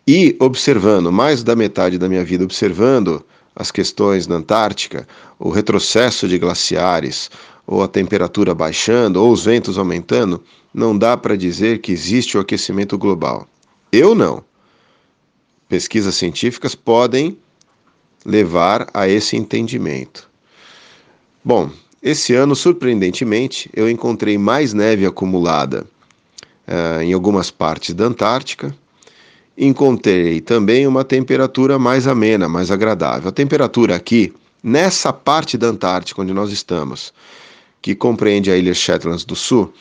e 0.08 0.36
observando 0.40 1.12
mais 1.12 1.44
da 1.44 1.56
metade 1.56 1.98
da 1.98 2.10
minha 2.10 2.24
vida, 2.24 2.44
observando 2.44 3.24
as 3.56 3.72
questões 3.72 4.28
na 4.28 4.36
Antártica, 4.36 5.08
o 5.40 5.50
retrocesso 5.50 6.28
de 6.28 6.38
glaciares, 6.38 7.30
ou 7.66 7.82
a 7.82 7.88
temperatura 7.88 8.54
baixando, 8.54 9.22
ou 9.24 9.32
os 9.32 9.46
ventos 9.46 9.78
aumentando, 9.78 10.44
não 10.74 10.96
dá 10.96 11.16
para 11.16 11.36
dizer 11.38 11.80
que 11.80 11.92
existe 11.92 12.38
o 12.38 12.42
aquecimento 12.42 12.98
global. 12.98 13.48
Eu 13.96 14.14
não. 14.14 14.44
Pesquisas 15.70 16.16
científicas 16.16 16.76
podem 16.76 17.38
levar 18.26 18.90
a 18.94 19.08
esse 19.08 19.38
entendimento. 19.38 20.30
Bom, 21.42 21.72
esse 22.04 22.34
ano, 22.34 22.58
surpreendentemente, 22.58 23.70
eu 23.74 23.90
encontrei 23.90 24.38
mais 24.38 24.74
neve 24.74 25.06
acumulada 25.06 25.88
uh, 26.68 27.04
em 27.04 27.14
algumas 27.14 27.50
partes 27.50 27.96
da 27.96 28.04
Antártica. 28.04 28.76
Encontrei 29.58 30.42
também 30.42 30.86
uma 30.86 31.06
temperatura 31.06 31.80
mais 31.80 32.06
amena, 32.06 32.50
mais 32.50 32.72
agradável. 32.72 33.30
A 33.30 33.32
temperatura 33.32 33.96
aqui, 33.96 34.34
nessa 34.62 35.14
parte 35.14 35.58
da 35.58 35.68
Antártica 35.68 36.22
onde 36.22 36.34
nós 36.34 36.52
estamos, 36.52 37.14
que 37.82 37.96
compreende 37.96 38.52
a 38.52 38.58
ilha 38.58 38.74
Shetlands 38.74 39.24
do 39.24 39.38
Sul, 39.38 39.74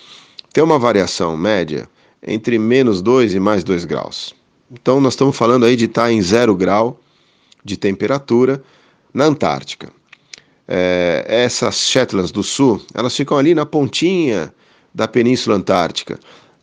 tem 0.53 0.63
uma 0.63 0.79
variação 0.79 1.37
média 1.37 1.89
entre 2.27 2.59
menos 2.59 3.03
2 3.03 3.35
e 3.35 3.41
mais 3.41 3.63
2 3.63 3.85
graus. 3.85 4.35
Então 4.71 5.01
nós 5.01 5.13
estamos 5.13 5.37
falando 5.37 5.65
aí 5.67 5.77
de 5.77 5.85
estar 5.85 6.11
em 6.11 6.21
zero 6.23 6.55
grau 6.57 7.01
de 7.65 7.77
temperatura 7.77 8.63
na 9.13 9.25
Antártica. 9.25 9.91
É, 10.67 11.25
essas 11.29 11.77
Shetlands 11.77 12.33
do 12.33 12.43
Sul, 12.43 12.81
elas 12.95 13.15
ficam 13.15 13.37
ali 13.37 13.55
na 13.55 13.67
pontinha 13.67 14.53
da 14.95 15.07
Península 15.07 15.57
Antártica. 15.57 16.19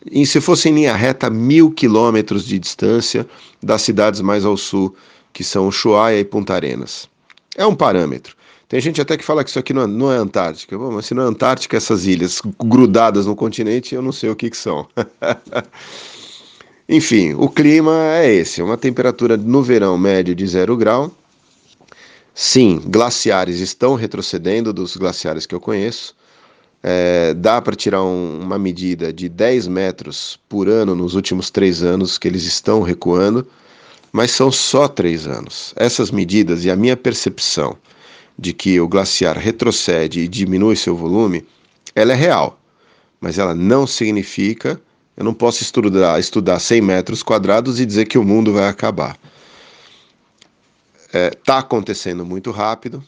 E 0.09 0.25
se 0.25 0.41
fosse 0.41 0.69
em 0.69 0.73
linha 0.73 0.95
reta, 0.95 1.29
mil 1.29 1.71
quilômetros 1.71 2.45
de 2.45 2.57
distância 2.57 3.27
das 3.61 3.83
cidades 3.83 4.21
mais 4.21 4.43
ao 4.43 4.57
sul, 4.57 4.95
que 5.31 5.43
são 5.43 5.67
Ushuaia 5.67 6.19
e 6.19 6.25
Punta 6.25 6.55
Arenas. 6.55 7.07
É 7.55 7.65
um 7.65 7.75
parâmetro. 7.75 8.35
Tem 8.71 8.79
gente 8.79 9.01
até 9.01 9.17
que 9.17 9.25
fala 9.25 9.43
que 9.43 9.49
isso 9.49 9.59
aqui 9.59 9.73
não 9.73 9.81
é, 9.81 9.87
não 9.87 10.13
é 10.13 10.15
Antártica. 10.15 10.77
Bom, 10.77 10.91
mas 10.93 11.05
se 11.05 11.13
não 11.13 11.23
é 11.23 11.25
Antártica, 11.25 11.75
essas 11.75 12.05
ilhas 12.05 12.41
grudadas 12.57 13.25
no 13.25 13.35
continente, 13.35 13.93
eu 13.93 14.01
não 14.01 14.13
sei 14.13 14.29
o 14.29 14.35
que, 14.35 14.49
que 14.49 14.55
são. 14.55 14.87
Enfim, 16.87 17.33
o 17.33 17.49
clima 17.49 17.91
é 18.15 18.33
esse: 18.33 18.61
uma 18.61 18.77
temperatura 18.77 19.35
no 19.35 19.61
verão 19.61 19.97
médio 19.97 20.33
de 20.33 20.47
zero 20.47 20.77
grau. 20.77 21.11
Sim, 22.33 22.81
glaciares 22.85 23.59
estão 23.59 23.95
retrocedendo 23.95 24.71
dos 24.71 24.95
glaciares 24.95 25.45
que 25.45 25.53
eu 25.53 25.59
conheço. 25.59 26.15
É, 26.81 27.33
dá 27.33 27.61
para 27.61 27.75
tirar 27.75 28.01
um, 28.01 28.39
uma 28.41 28.57
medida 28.57 29.11
de 29.11 29.27
10 29.27 29.67
metros 29.67 30.39
por 30.47 30.69
ano 30.69 30.95
nos 30.95 31.13
últimos 31.13 31.49
três 31.49 31.83
anos 31.83 32.17
que 32.17 32.25
eles 32.25 32.45
estão 32.45 32.81
recuando, 32.81 33.45
mas 34.13 34.31
são 34.31 34.49
só 34.49 34.87
três 34.87 35.27
anos. 35.27 35.73
Essas 35.75 36.09
medidas 36.09 36.63
e 36.63 36.71
a 36.71 36.75
minha 36.77 36.95
percepção 36.95 37.75
de 38.41 38.53
que 38.53 38.81
o 38.81 38.87
glaciar 38.87 39.37
retrocede 39.37 40.21
e 40.21 40.27
diminui 40.27 40.75
seu 40.75 40.95
volume, 40.95 41.45
ela 41.93 42.11
é 42.11 42.15
real, 42.15 42.59
mas 43.19 43.37
ela 43.37 43.53
não 43.53 43.85
significa. 43.85 44.81
Eu 45.15 45.23
não 45.23 45.33
posso 45.33 45.61
estudar, 45.61 46.19
estudar 46.19 46.57
100 46.57 46.81
metros 46.81 47.21
quadrados 47.21 47.79
e 47.79 47.85
dizer 47.85 48.05
que 48.05 48.17
o 48.17 48.23
mundo 48.23 48.51
vai 48.51 48.67
acabar. 48.67 49.15
Está 51.05 51.19
é, 51.19 51.29
tá 51.29 51.59
acontecendo 51.59 52.25
muito 52.25 52.49
rápido, 52.49 53.03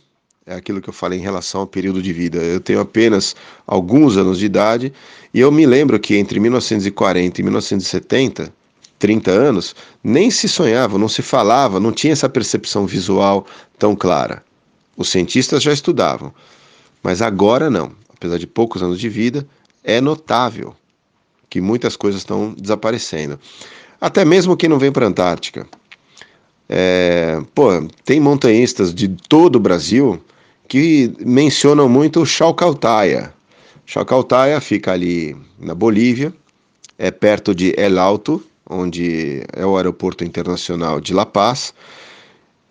é 0.46 0.54
aquilo 0.54 0.80
que 0.80 0.90
eu 0.90 0.94
falei 0.94 1.18
em 1.18 1.22
relação 1.24 1.62
ao 1.62 1.68
período 1.68 2.00
de 2.00 2.14
vida. 2.14 2.38
Eu 2.38 2.60
tenho 2.60 2.80
apenas 2.80 3.36
alguns 3.66 4.18
anos 4.18 4.38
de 4.38 4.46
idade 4.46 4.94
e 5.34 5.40
eu 5.40 5.52
me 5.52 5.66
lembro 5.66 6.00
que 6.00 6.16
entre 6.16 6.40
1940 6.40 7.42
e 7.42 7.44
1970, 7.44 8.54
30 9.00 9.32
anos, 9.32 9.76
nem 10.04 10.30
se 10.30 10.48
sonhava, 10.48 11.00
não 11.00 11.10
se 11.10 11.24
falava, 11.24 11.80
não 11.80 11.92
tinha 11.92 12.14
essa 12.14 12.30
percepção 12.30 12.86
visual 12.86 13.48
tão 13.80 13.96
clara. 13.96 14.44
Os 14.96 15.10
cientistas 15.10 15.64
já 15.64 15.74
estudavam, 15.74 16.34
mas 17.02 17.22
agora 17.22 17.70
não. 17.70 17.92
Apesar 18.16 18.38
de 18.38 18.48
poucos 18.48 18.82
anos 18.82 19.00
de 19.00 19.10
vida, 19.10 19.46
é 19.84 20.00
notável 20.00 20.76
que 21.50 21.60
muitas 21.60 21.96
coisas 21.96 22.22
estão 22.22 22.54
desaparecendo. 22.54 23.40
Até 24.00 24.26
mesmo 24.26 24.58
quem 24.58 24.70
não 24.70 24.80
vem 24.80 24.92
para 24.92 25.06
a 25.06 25.10
Antártica. 25.10 25.68
É, 26.68 27.42
pô, 27.54 27.70
tem 28.06 28.20
montanhistas 28.20 28.94
de 28.94 29.08
todo 29.08 29.58
o 29.58 29.60
Brasil 29.60 30.20
que 30.68 31.14
mencionam 31.20 31.88
muito 31.88 32.22
o 32.22 32.26
Chalcautaia. 32.26 33.34
Chalcautaia 33.86 34.60
fica 34.62 34.92
ali 34.92 35.36
na 35.60 35.76
Bolívia, 35.76 36.34
é 36.98 37.12
perto 37.12 37.54
de 37.54 37.74
El 37.78 38.00
Alto, 38.00 38.44
onde 38.70 39.44
é 39.54 39.66
o 39.66 39.76
aeroporto 39.78 40.24
internacional 40.24 41.00
de 41.00 41.14
La 41.14 41.26
Paz. 41.26 41.74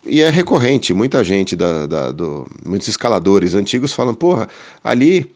E 0.04 0.20
é 0.20 0.30
recorrente, 0.30 0.92
muita 0.92 1.22
gente, 1.22 1.54
da, 1.54 1.86
da, 1.86 2.10
do, 2.10 2.46
muitos 2.66 2.88
escaladores 2.88 3.54
antigos 3.54 3.92
falam, 3.92 4.14
porra, 4.14 4.48
ali 4.82 5.32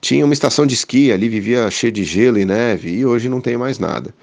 tinha 0.00 0.24
uma 0.24 0.34
estação 0.34 0.66
de 0.66 0.74
esqui, 0.74 1.10
ali 1.10 1.28
vivia 1.28 1.70
cheio 1.70 1.92
de 1.92 2.04
gelo 2.04 2.38
e 2.38 2.44
neve, 2.44 2.90
e 2.90 3.06
hoje 3.06 3.28
não 3.28 3.40
tem 3.40 3.56
mais 3.56 3.78
nada. 3.78 4.14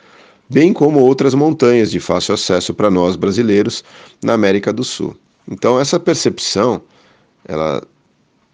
Bem 0.49 0.71
como 0.71 0.99
outras 0.99 1.33
montanhas 1.33 1.89
de 1.89 1.99
fácil 1.99 2.35
acesso 2.35 2.73
para 2.73 2.91
nós 2.91 3.15
brasileiros 3.15 3.83
na 4.23 4.33
América 4.33 4.71
do 4.71 4.83
Sul. 4.83 5.15
Então 5.49 5.79
essa 5.79 5.99
percepção, 5.99 6.81
ela 7.43 7.81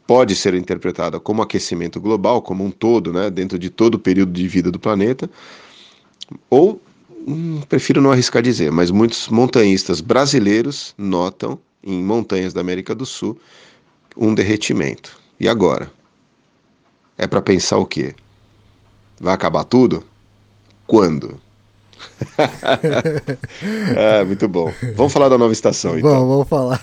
pode 0.08 0.36
ser 0.36 0.54
interpretada 0.54 1.20
como 1.20 1.42
aquecimento 1.42 2.00
global, 2.00 2.42
como 2.42 2.64
um 2.64 2.72
todo, 2.72 3.12
né, 3.12 3.30
dentro 3.30 3.60
de 3.60 3.70
todo 3.70 3.96
o 3.96 4.00
período 4.00 4.32
de 4.32 4.48
vida 4.48 4.72
do 4.72 4.80
planeta, 4.80 5.30
ou 6.50 6.82
hum, 7.28 7.62
prefiro 7.68 8.02
não 8.02 8.12
arriscar 8.12 8.42
dizer, 8.42 8.72
mas 8.72 8.92
muitos 8.92 9.28
montanhistas 9.28 10.02
brasileiros 10.02 10.94
notam 10.98 11.60
em 11.84 12.04
montanhas 12.04 12.54
da 12.54 12.62
América 12.62 12.96
do 12.96 13.06
Sul 13.06 13.40
um 14.16 14.34
derretimento. 14.34 15.18
E 15.40 15.48
agora? 15.48 15.92
É 17.18 17.28
para 17.28 17.42
pensar 17.42 17.78
o 17.78 17.86
quê? 17.86 18.16
Vai 19.20 19.34
acabar 19.34 19.64
tudo? 19.64 20.04
Quando? 20.88 21.40
ah, 23.98 24.26
muito 24.26 24.48
bom. 24.48 24.72
Vamos 24.96 25.14
falar 25.14 25.30
da 25.30 25.38
nova 25.38 25.54
estação, 25.54 25.98
então. 25.98 26.12
Bom, 26.12 26.28
vamos 26.28 26.50
falar. 26.50 26.82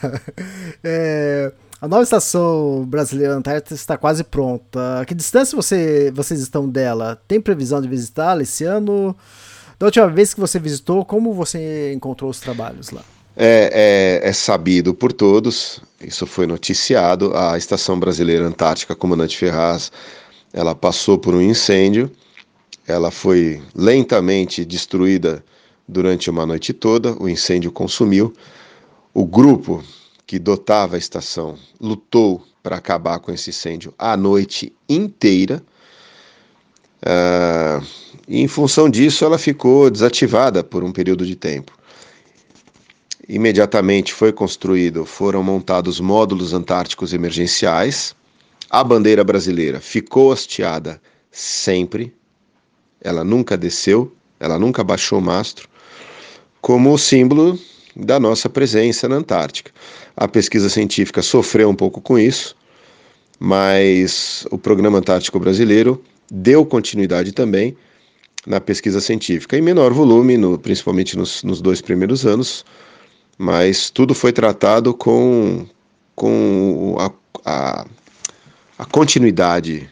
É, 0.83 1.53
a 1.81 1.89
nova 1.89 2.03
estação 2.03 2.85
brasileira 2.87 3.35
Antártica 3.35 3.75
está 3.75 3.97
quase 3.97 4.23
pronta. 4.23 5.01
A 5.01 5.05
que 5.05 5.15
distância 5.15 5.57
você, 5.57 6.11
vocês 6.15 6.41
estão 6.41 6.69
dela? 6.69 7.21
Tem 7.27 7.41
previsão 7.41 7.81
de 7.81 7.89
visitá-la 7.89 8.43
esse 8.43 8.65
ano? 8.65 9.17
Da 9.81 9.87
última 9.87 10.09
vez 10.09 10.35
que 10.35 10.41
você 10.41 10.59
visitou, 10.59 11.07
como 11.07 11.33
você 11.33 11.95
encontrou 11.95 12.31
os 12.31 12.39
trabalhos 12.39 12.91
lá? 12.91 13.03
É, 13.35 14.21
é, 14.23 14.29
é, 14.29 14.33
sabido 14.35 14.93
por 14.93 15.11
todos, 15.11 15.81
isso 15.99 16.27
foi 16.27 16.47
noticiado, 16.47 17.35
a 17.35 17.57
Estação 17.57 17.99
Brasileira 17.99 18.45
Antártica 18.45 18.95
Comandante 18.95 19.39
Ferraz, 19.39 19.91
ela 20.53 20.75
passou 20.75 21.17
por 21.17 21.35
um 21.35 21.41
incêndio, 21.41 22.13
ela 22.87 23.11
foi 23.11 23.63
lentamente 23.75 24.67
destruída 24.67 25.43
durante 25.89 26.29
uma 26.29 26.45
noite 26.45 26.75
toda, 26.75 27.15
o 27.19 27.27
incêndio 27.27 27.73
consumiu, 27.73 28.35
o 29.15 29.25
grupo 29.25 29.83
que 30.27 30.39
dotava 30.39 30.97
a 30.97 30.99
estação 30.99 31.57
lutou 31.81 32.45
para 32.63 32.77
acabar 32.77 33.19
com 33.19 33.33
esse 33.33 33.49
incêndio 33.49 33.95
a 33.99 34.15
noite 34.15 34.75
inteira, 34.87 35.63
uh, 37.05 37.85
e 38.29 38.41
em 38.41 38.49
função 38.49 38.89
disso 38.89 39.25
ela 39.25 39.39
ficou 39.39 39.91
desativada 39.91 40.63
por 40.63 40.85
um 40.85 40.93
período 40.93 41.27
de 41.27 41.37
tempo. 41.37 41.73
Imediatamente 43.29 44.13
foi 44.13 44.33
construído, 44.33 45.05
foram 45.05 45.43
montados 45.43 46.01
módulos 46.01 46.53
antárticos 46.53 47.13
emergenciais. 47.13 48.15
A 48.69 48.83
bandeira 48.83 49.23
brasileira 49.23 49.81
ficou 49.81 50.33
hasteada 50.33 51.01
sempre, 51.31 52.13
ela 53.01 53.23
nunca 53.23 53.57
desceu, 53.57 54.13
ela 54.39 54.59
nunca 54.59 54.83
baixou 54.83 55.19
o 55.19 55.23
mastro. 55.23 55.69
como 56.61 56.99
símbolo 56.99 57.59
da 57.97 58.21
nossa 58.21 58.49
presença 58.49 59.09
na 59.09 59.17
Antártica. 59.17 59.73
A 60.17 60.29
pesquisa 60.29 60.69
científica 60.69 61.23
sofreu 61.23 61.69
um 61.69 61.75
pouco 61.75 62.01
com 62.01 62.19
isso, 62.19 62.57
mas 63.39 64.47
o 64.51 64.59
Programa 64.59 64.99
Antártico 64.99 65.39
Brasileiro 65.39 66.03
deu 66.31 66.65
continuidade 66.65 67.33
também 67.33 67.77
na 68.47 68.61
pesquisa 68.61 69.01
científica, 69.01 69.59
em 69.59 69.61
menor 69.61 69.93
volume, 69.93 70.37
no, 70.37 70.59
principalmente 70.59 71.17
nos, 71.17 71.43
nos, 71.43 71.61
dois 71.61 71.81
primeiros 71.81 72.25
anos, 72.25 72.65
mas 73.37 73.91
tudo 73.91 74.15
foi 74.15 74.33
tratado 74.33 74.95
com, 74.95 75.67
com 76.15 76.97
a, 76.99 77.11
a, 77.45 77.87
a 78.79 78.85
continuidade 78.87 79.89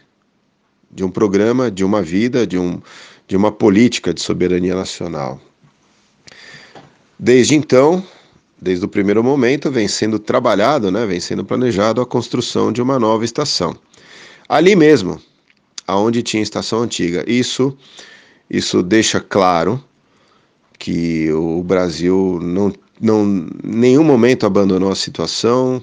de 0.90 1.04
um 1.04 1.10
programa, 1.10 1.70
de 1.70 1.84
uma 1.84 2.00
vida, 2.00 2.46
de, 2.46 2.58
um, 2.58 2.80
de 3.26 3.36
uma 3.36 3.52
política 3.52 4.14
de 4.14 4.22
soberania 4.22 4.74
nacional. 4.74 5.40
Desde 7.18 7.54
então, 7.54 8.02
desde 8.60 8.84
o 8.84 8.88
primeiro 8.88 9.22
momento, 9.22 9.70
vem 9.70 9.86
sendo 9.88 10.18
trabalhado, 10.18 10.90
né, 10.90 11.04
vem 11.04 11.20
sendo 11.20 11.44
planejado 11.44 12.00
a 12.00 12.06
construção 12.06 12.72
de 12.72 12.80
uma 12.80 12.98
nova 12.98 13.24
estação. 13.24 13.76
Ali 14.48 14.74
mesmo, 14.74 15.20
aonde 15.88 16.22
tinha 16.22 16.42
estação 16.42 16.82
antiga. 16.82 17.24
Isso, 17.26 17.76
isso 18.48 18.82
deixa 18.82 19.18
claro 19.18 19.82
que 20.78 21.32
o 21.32 21.62
Brasil 21.62 22.38
não, 22.42 22.72
não 23.00 23.48
nenhum 23.64 24.04
momento 24.04 24.44
abandonou 24.44 24.92
a 24.92 24.94
situação, 24.94 25.82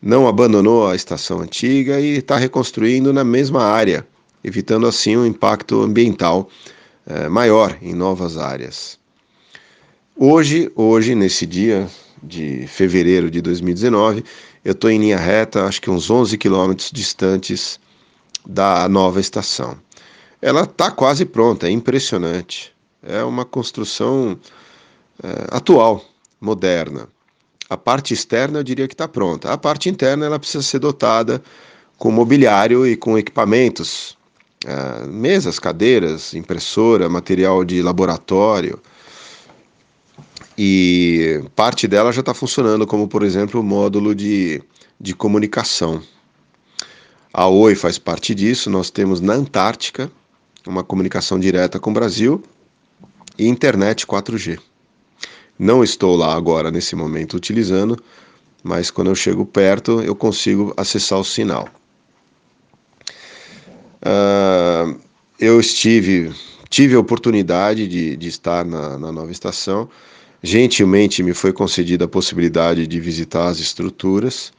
não 0.00 0.28
abandonou 0.28 0.86
a 0.86 0.94
estação 0.94 1.40
antiga 1.40 1.98
e 1.98 2.18
está 2.18 2.36
reconstruindo 2.36 3.12
na 3.12 3.24
mesma 3.24 3.64
área, 3.64 4.06
evitando 4.44 4.86
assim 4.86 5.16
um 5.16 5.26
impacto 5.26 5.82
ambiental 5.82 6.48
é, 7.06 7.28
maior 7.28 7.76
em 7.80 7.94
novas 7.94 8.36
áreas. 8.36 8.98
Hoje, 10.14 10.70
hoje, 10.76 11.14
nesse 11.14 11.46
dia 11.46 11.88
de 12.22 12.66
fevereiro 12.66 13.30
de 13.30 13.40
2019, 13.40 14.22
eu 14.62 14.72
estou 14.72 14.90
em 14.90 14.98
linha 14.98 15.18
reta, 15.18 15.64
acho 15.64 15.80
que 15.80 15.90
uns 15.90 16.10
11 16.10 16.36
quilômetros 16.36 16.90
distantes 16.92 17.80
da 18.46 18.88
nova 18.88 19.20
estação. 19.20 19.78
Ela 20.42 20.62
está 20.62 20.90
quase 20.90 21.24
pronta, 21.24 21.68
é 21.68 21.70
impressionante. 21.70 22.72
É 23.02 23.22
uma 23.22 23.44
construção 23.44 24.38
é, 25.22 25.46
atual, 25.50 26.04
moderna. 26.40 27.08
A 27.68 27.76
parte 27.76 28.14
externa 28.14 28.58
eu 28.58 28.64
diria 28.64 28.88
que 28.88 28.94
está 28.94 29.06
pronta. 29.06 29.52
A 29.52 29.58
parte 29.58 29.88
interna 29.88 30.26
ela 30.26 30.38
precisa 30.38 30.62
ser 30.62 30.78
dotada 30.78 31.42
com 31.98 32.10
mobiliário 32.10 32.86
e 32.86 32.96
com 32.96 33.18
equipamentos, 33.18 34.16
é, 34.66 35.06
mesas, 35.06 35.58
cadeiras, 35.58 36.34
impressora, 36.34 37.08
material 37.08 37.64
de 37.64 37.82
laboratório. 37.82 38.80
E 40.56 41.42
parte 41.54 41.86
dela 41.86 42.12
já 42.12 42.20
está 42.20 42.34
funcionando, 42.34 42.86
como 42.86 43.06
por 43.06 43.22
exemplo 43.22 43.60
o 43.60 43.64
módulo 43.64 44.14
de, 44.14 44.62
de 44.98 45.14
comunicação. 45.14 46.02
A 47.32 47.46
Oi 47.46 47.76
faz 47.76 47.96
parte 47.96 48.34
disso. 48.34 48.68
Nós 48.68 48.90
temos 48.90 49.20
na 49.20 49.34
Antártica 49.34 50.10
uma 50.66 50.82
comunicação 50.82 51.38
direta 51.38 51.78
com 51.78 51.90
o 51.90 51.94
Brasil 51.94 52.42
e 53.38 53.46
internet 53.46 54.04
4G. 54.04 54.58
Não 55.56 55.84
estou 55.84 56.16
lá 56.16 56.34
agora 56.34 56.70
nesse 56.72 56.96
momento 56.96 57.36
utilizando, 57.36 58.02
mas 58.64 58.90
quando 58.90 59.08
eu 59.08 59.14
chego 59.14 59.46
perto 59.46 60.00
eu 60.00 60.14
consigo 60.16 60.74
acessar 60.76 61.20
o 61.20 61.24
sinal. 61.24 61.68
Uh, 64.02 64.98
eu 65.38 65.60
estive, 65.60 66.34
tive 66.68 66.96
a 66.96 67.00
oportunidade 67.00 67.86
de, 67.86 68.16
de 68.16 68.28
estar 68.28 68.64
na, 68.64 68.98
na 68.98 69.12
nova 69.12 69.30
estação. 69.30 69.88
Gentilmente 70.42 71.22
me 71.22 71.32
foi 71.32 71.52
concedida 71.52 72.06
a 72.06 72.08
possibilidade 72.08 72.88
de 72.88 72.98
visitar 72.98 73.46
as 73.46 73.60
estruturas 73.60 74.52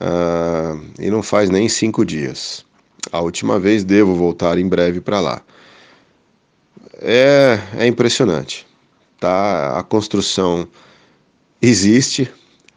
uh, 0.00 0.80
e 0.98 1.10
não 1.10 1.22
faz 1.22 1.50
nem 1.50 1.68
cinco 1.68 2.04
dias. 2.04 2.64
A 3.10 3.20
última 3.20 3.58
vez 3.58 3.84
devo 3.84 4.14
voltar 4.14 4.58
em 4.58 4.68
breve 4.68 5.00
para 5.00 5.20
lá. 5.20 5.42
É, 7.00 7.58
é 7.78 7.86
impressionante. 7.86 8.66
Tá? 9.18 9.78
A 9.78 9.82
construção 9.82 10.68
existe, 11.60 12.30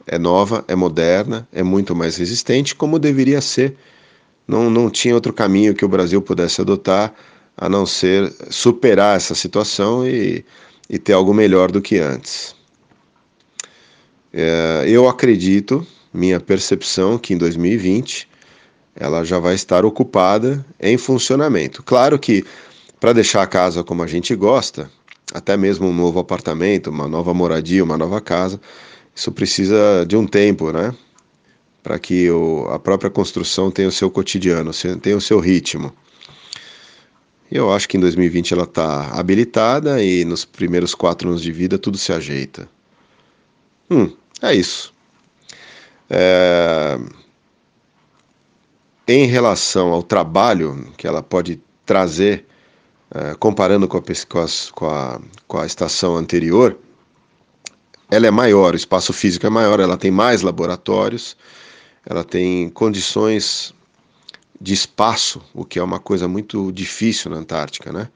é 0.08 0.18
nova, 0.18 0.64
é 0.68 0.76
moderna, 0.76 1.48
é 1.52 1.64
muito 1.64 1.96
mais 1.96 2.18
resistente, 2.18 2.76
como 2.76 3.00
deveria 3.00 3.42
ser. 3.42 3.76
Não, 4.48 4.70
não 4.70 4.90
tinha 4.90 5.14
outro 5.14 5.34
caminho 5.34 5.74
que 5.74 5.86
o 5.86 5.90
Brasil 5.90 6.22
pudesse 6.22 6.62
adotar 6.62 7.14
a 7.56 7.70
não 7.70 7.86
ser 7.86 8.34
superar 8.50 9.18
essa 9.18 9.36
situação 9.36 10.08
e, 10.08 10.44
e 10.90 10.98
ter 10.98 11.14
algo 11.14 11.34
melhor 11.34 11.72
do 11.72 11.82
que 11.82 12.00
antes. 12.00 12.56
É, 14.34 14.86
eu 14.88 15.08
acredito 15.08 15.86
minha 16.14 16.40
percepção 16.40 17.18
que 17.18 17.34
em 17.34 17.38
2020 17.38 18.28
ela 18.96 19.24
já 19.24 19.40
vai 19.40 19.56
estar 19.56 19.86
ocupada 19.86 20.66
em 20.80 20.98
funcionamento. 20.98 21.82
Claro 21.84 22.20
que 22.20 22.44
para 23.00 23.14
deixar 23.14 23.42
a 23.42 23.48
casa 23.48 23.84
como 23.84 24.04
a 24.04 24.08
gente 24.08 24.36
gosta, 24.36 24.92
até 25.34 25.56
mesmo 25.56 25.88
um 25.88 25.94
novo 25.94 26.20
apartamento, 26.20 26.90
uma 26.90 27.08
nova 27.08 27.34
moradia, 27.34 27.84
uma 27.84 27.98
nova 27.98 28.20
casa, 28.20 28.60
isso 29.16 29.32
precisa 29.32 30.06
de 30.06 30.16
um 30.16 30.28
tempo, 30.28 30.72
né? 30.72 30.94
Para 31.82 31.98
que 31.98 32.30
o, 32.30 32.68
a 32.70 32.78
própria 32.78 33.10
construção 33.10 33.72
tenha 33.72 33.88
o 33.88 33.92
seu 33.92 34.10
cotidiano, 34.12 34.72
tenha 35.02 35.18
o 35.18 35.22
seu 35.22 35.40
ritmo. 35.40 35.92
Eu 37.52 37.74
acho 37.74 37.90
que 37.90 37.98
em 37.98 38.00
2020 38.00 38.54
ela 38.54 38.64
está 38.64 39.08
habilitada 39.12 40.02
e 40.02 40.24
nos 40.24 40.46
primeiros 40.46 40.94
quatro 40.94 41.30
anos 41.30 41.42
de 41.42 41.52
vida 41.52 41.78
tudo 41.78 41.98
se 41.98 42.14
ajeita. 42.14 42.70
Hum, 43.90 44.16
é 44.42 44.56
isso. 44.56 44.94
É... 46.14 47.00
Em 49.08 49.26
relação 49.26 49.92
ao 49.92 50.04
trabalho 50.04 50.92
que 50.98 51.08
ela 51.08 51.24
pode 51.24 51.62
trazer, 51.86 52.46
é, 53.14 53.34
comparando 53.36 53.88
com 53.88 53.98
a, 53.98 54.02
com, 54.74 54.88
a, 54.88 55.20
com 55.48 55.58
a 55.58 55.66
estação 55.66 56.16
anterior, 56.16 56.78
ela 58.10 58.28
é 58.28 58.32
maior, 58.32 58.74
o 58.74 58.78
espaço 58.78 59.12
físico 59.12 59.46
é 59.46 59.50
maior, 59.50 59.80
ela 59.80 59.98
tem 59.98 60.12
mais 60.12 60.42
laboratórios, 60.42 61.36
ela 62.06 62.24
tem 62.24 62.70
condições 62.70 63.74
de 64.60 64.74
espaço, 64.74 65.42
o 65.54 65.66
que 65.66 65.80
é 65.80 65.84
uma 65.84 66.00
coisa 66.00 66.28
muito 66.28 66.72
difícil 66.72 67.32
na 67.32 67.38
Antártica, 67.38 67.92
né? 67.92 68.08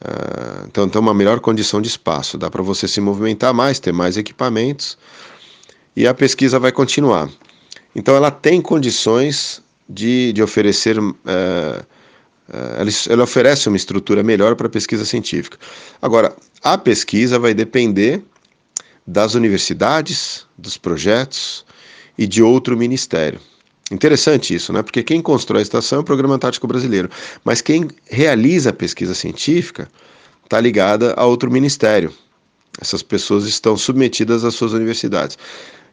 Uh, 0.00 0.66
então 0.66 0.88
tem 0.88 1.00
uma 1.00 1.14
melhor 1.14 1.40
condição 1.40 1.80
de 1.80 1.88
espaço, 1.88 2.36
dá 2.36 2.50
para 2.50 2.62
você 2.62 2.86
se 2.86 3.00
movimentar 3.00 3.54
mais, 3.54 3.80
ter 3.80 3.92
mais 3.92 4.16
equipamentos 4.16 4.98
e 5.98 6.06
a 6.06 6.14
pesquisa 6.14 6.60
vai 6.60 6.70
continuar. 6.70 7.28
Então, 7.92 8.14
ela 8.14 8.30
tem 8.30 8.62
condições 8.62 9.60
de, 9.88 10.32
de 10.32 10.40
oferecer. 10.40 10.96
Uh, 10.96 11.84
ela, 13.10 13.24
oferece 13.24 13.66
uma 13.66 13.76
estrutura 13.76 14.22
melhor 14.22 14.54
para 14.54 14.68
a 14.68 14.70
pesquisa 14.70 15.04
científica. 15.04 15.58
Agora, 16.00 16.36
a 16.62 16.78
pesquisa 16.78 17.36
vai 17.36 17.52
depender 17.52 18.22
das 19.04 19.34
universidades, 19.34 20.46
dos 20.56 20.78
projetos 20.78 21.66
e 22.16 22.28
de 22.28 22.44
outro 22.44 22.76
ministério. 22.76 23.40
Interessante 23.90 24.54
isso, 24.54 24.72
né? 24.72 24.82
Porque 24.82 25.02
quem 25.02 25.20
constrói 25.20 25.60
a 25.60 25.62
estação 25.62 25.98
é 25.98 26.00
o 26.02 26.04
Programa 26.04 26.36
Antártico 26.36 26.68
Brasileiro, 26.68 27.10
mas 27.44 27.60
quem 27.60 27.88
realiza 28.08 28.70
a 28.70 28.72
pesquisa 28.72 29.14
científica 29.14 29.88
está 30.44 30.60
ligada 30.60 31.12
a 31.16 31.26
outro 31.26 31.50
ministério. 31.50 32.14
Essas 32.80 33.02
pessoas 33.02 33.44
estão 33.44 33.76
submetidas 33.76 34.44
às 34.44 34.54
suas 34.54 34.72
universidades. 34.72 35.36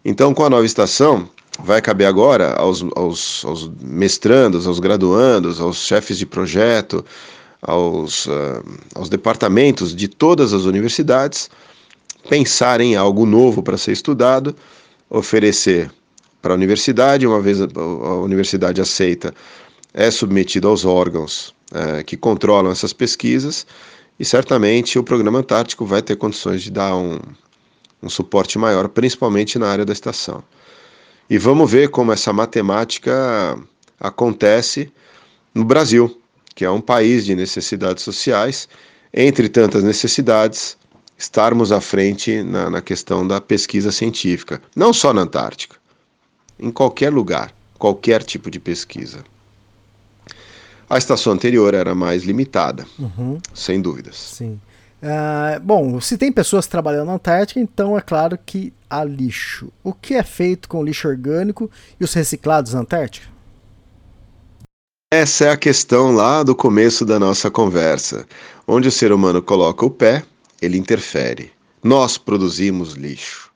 Então, 0.08 0.36
com 0.36 0.46
a 0.46 0.50
nova 0.52 0.64
estação, 0.64 1.28
vai 1.60 1.82
caber 1.82 2.06
agora 2.06 2.54
aos, 2.54 2.86
aos, 2.96 3.44
aos 3.44 3.72
mestrandos, 3.82 4.68
aos 4.68 4.80
graduandos, 4.80 5.60
aos 5.60 5.78
chefes 5.78 6.20
de 6.20 6.28
projeto, 6.28 7.04
aos, 7.60 8.28
uh, 8.28 8.64
aos 8.94 9.10
departamentos 9.10 9.96
de 9.96 10.08
todas 10.08 10.54
as 10.54 10.66
universidades 10.66 11.50
pensar 12.30 12.82
em 12.82 12.96
algo 12.96 13.26
novo 13.26 13.64
para 13.64 13.78
ser 13.78 13.94
estudado, 13.94 14.56
oferecer 15.10 15.92
para 16.40 16.54
a 16.54 16.56
universidade, 16.56 17.26
uma 17.26 17.42
vez 17.42 17.60
a, 17.60 17.66
a 17.66 18.16
universidade 18.20 18.80
aceita, 18.80 19.34
é 19.92 20.12
submetido 20.12 20.68
aos 20.68 20.86
órgãos 20.86 21.56
uh, 21.72 22.04
que 22.06 22.16
controlam 22.16 22.72
essas 22.72 22.94
pesquisas 22.94 23.66
e 24.20 24.26
certamente 24.26 25.00
o 25.00 25.04
programa 25.04 25.40
Antártico 25.40 25.84
vai 25.84 26.04
ter 26.04 26.16
condições 26.16 26.62
de 26.62 26.70
dar 26.70 26.96
um, 26.96 27.20
um 28.06 28.10
suporte 28.10 28.60
maior, 28.60 28.88
principalmente 28.88 29.58
na 29.58 29.68
área 29.68 29.84
da 29.84 29.92
estação. 29.92 30.44
E 31.28 31.40
vamos 31.40 31.72
ver 31.72 31.90
como 31.90 32.12
essa 32.14 32.32
matemática 32.32 33.58
acontece 34.00 34.92
no 35.56 35.66
Brasil, 35.66 36.22
que 36.54 36.64
é 36.64 36.70
um 36.70 36.80
país 36.80 37.26
de 37.26 37.36
necessidades 37.36 38.04
sociais. 38.04 38.70
Entre 39.12 39.50
tantas 39.50 39.84
necessidades, 39.84 40.78
estarmos 41.18 41.72
à 41.72 41.82
frente 41.82 42.44
na, 42.44 42.70
na 42.70 42.82
questão 42.82 43.28
da 43.28 43.42
pesquisa 43.42 43.92
científica, 43.92 44.62
não 44.76 44.94
só 44.94 45.12
na 45.12 45.22
Antártica, 45.22 45.78
em 46.60 46.70
qualquer 46.70 47.12
lugar, 47.12 47.52
qualquer 47.80 48.22
tipo 48.22 48.52
de 48.52 48.60
pesquisa. 48.60 49.24
A 50.88 51.00
estação 51.00 51.34
anterior 51.34 51.74
era 51.74 51.96
mais 51.96 52.24
limitada, 52.24 52.86
uhum. 53.00 53.40
sem 53.54 53.82
dúvidas. 53.82 54.16
Sim. 54.16 54.60
Uh, 55.02 55.60
bom, 55.62 56.00
se 56.02 56.18
tem 56.18 56.32
pessoas 56.32 56.68
trabalhando 56.68 57.08
na 57.08 57.14
Antártica, 57.14 57.60
então 57.60 57.98
é 57.98 58.02
claro 58.02 58.38
que 58.44 58.74
há 58.90 59.04
lixo. 59.04 59.72
O 59.84 59.94
que 59.94 60.16
é 60.16 60.24
feito 60.24 60.68
com 60.68 60.80
o 60.80 60.84
lixo 60.84 61.08
orgânico 61.08 61.70
e 62.00 62.04
os 62.04 62.14
reciclados 62.14 62.74
na 62.74 62.82
Antártica? 62.82 63.28
Essa 65.12 65.46
é 65.46 65.50
a 65.52 65.58
questão 65.58 66.12
lá 66.12 66.44
do 66.44 66.56
começo 66.56 67.06
da 67.06 67.20
nossa 67.20 67.52
conversa. 67.52 68.26
Onde 68.68 68.88
o 68.88 68.92
ser 68.92 69.12
humano 69.12 69.42
coloca 69.42 69.86
o 69.86 69.90
pé, 69.90 70.24
ele 70.62 70.78
interfere. 70.78 71.52
Nós 71.84 72.18
produzimos 72.18 72.94
lixo. 72.94 73.52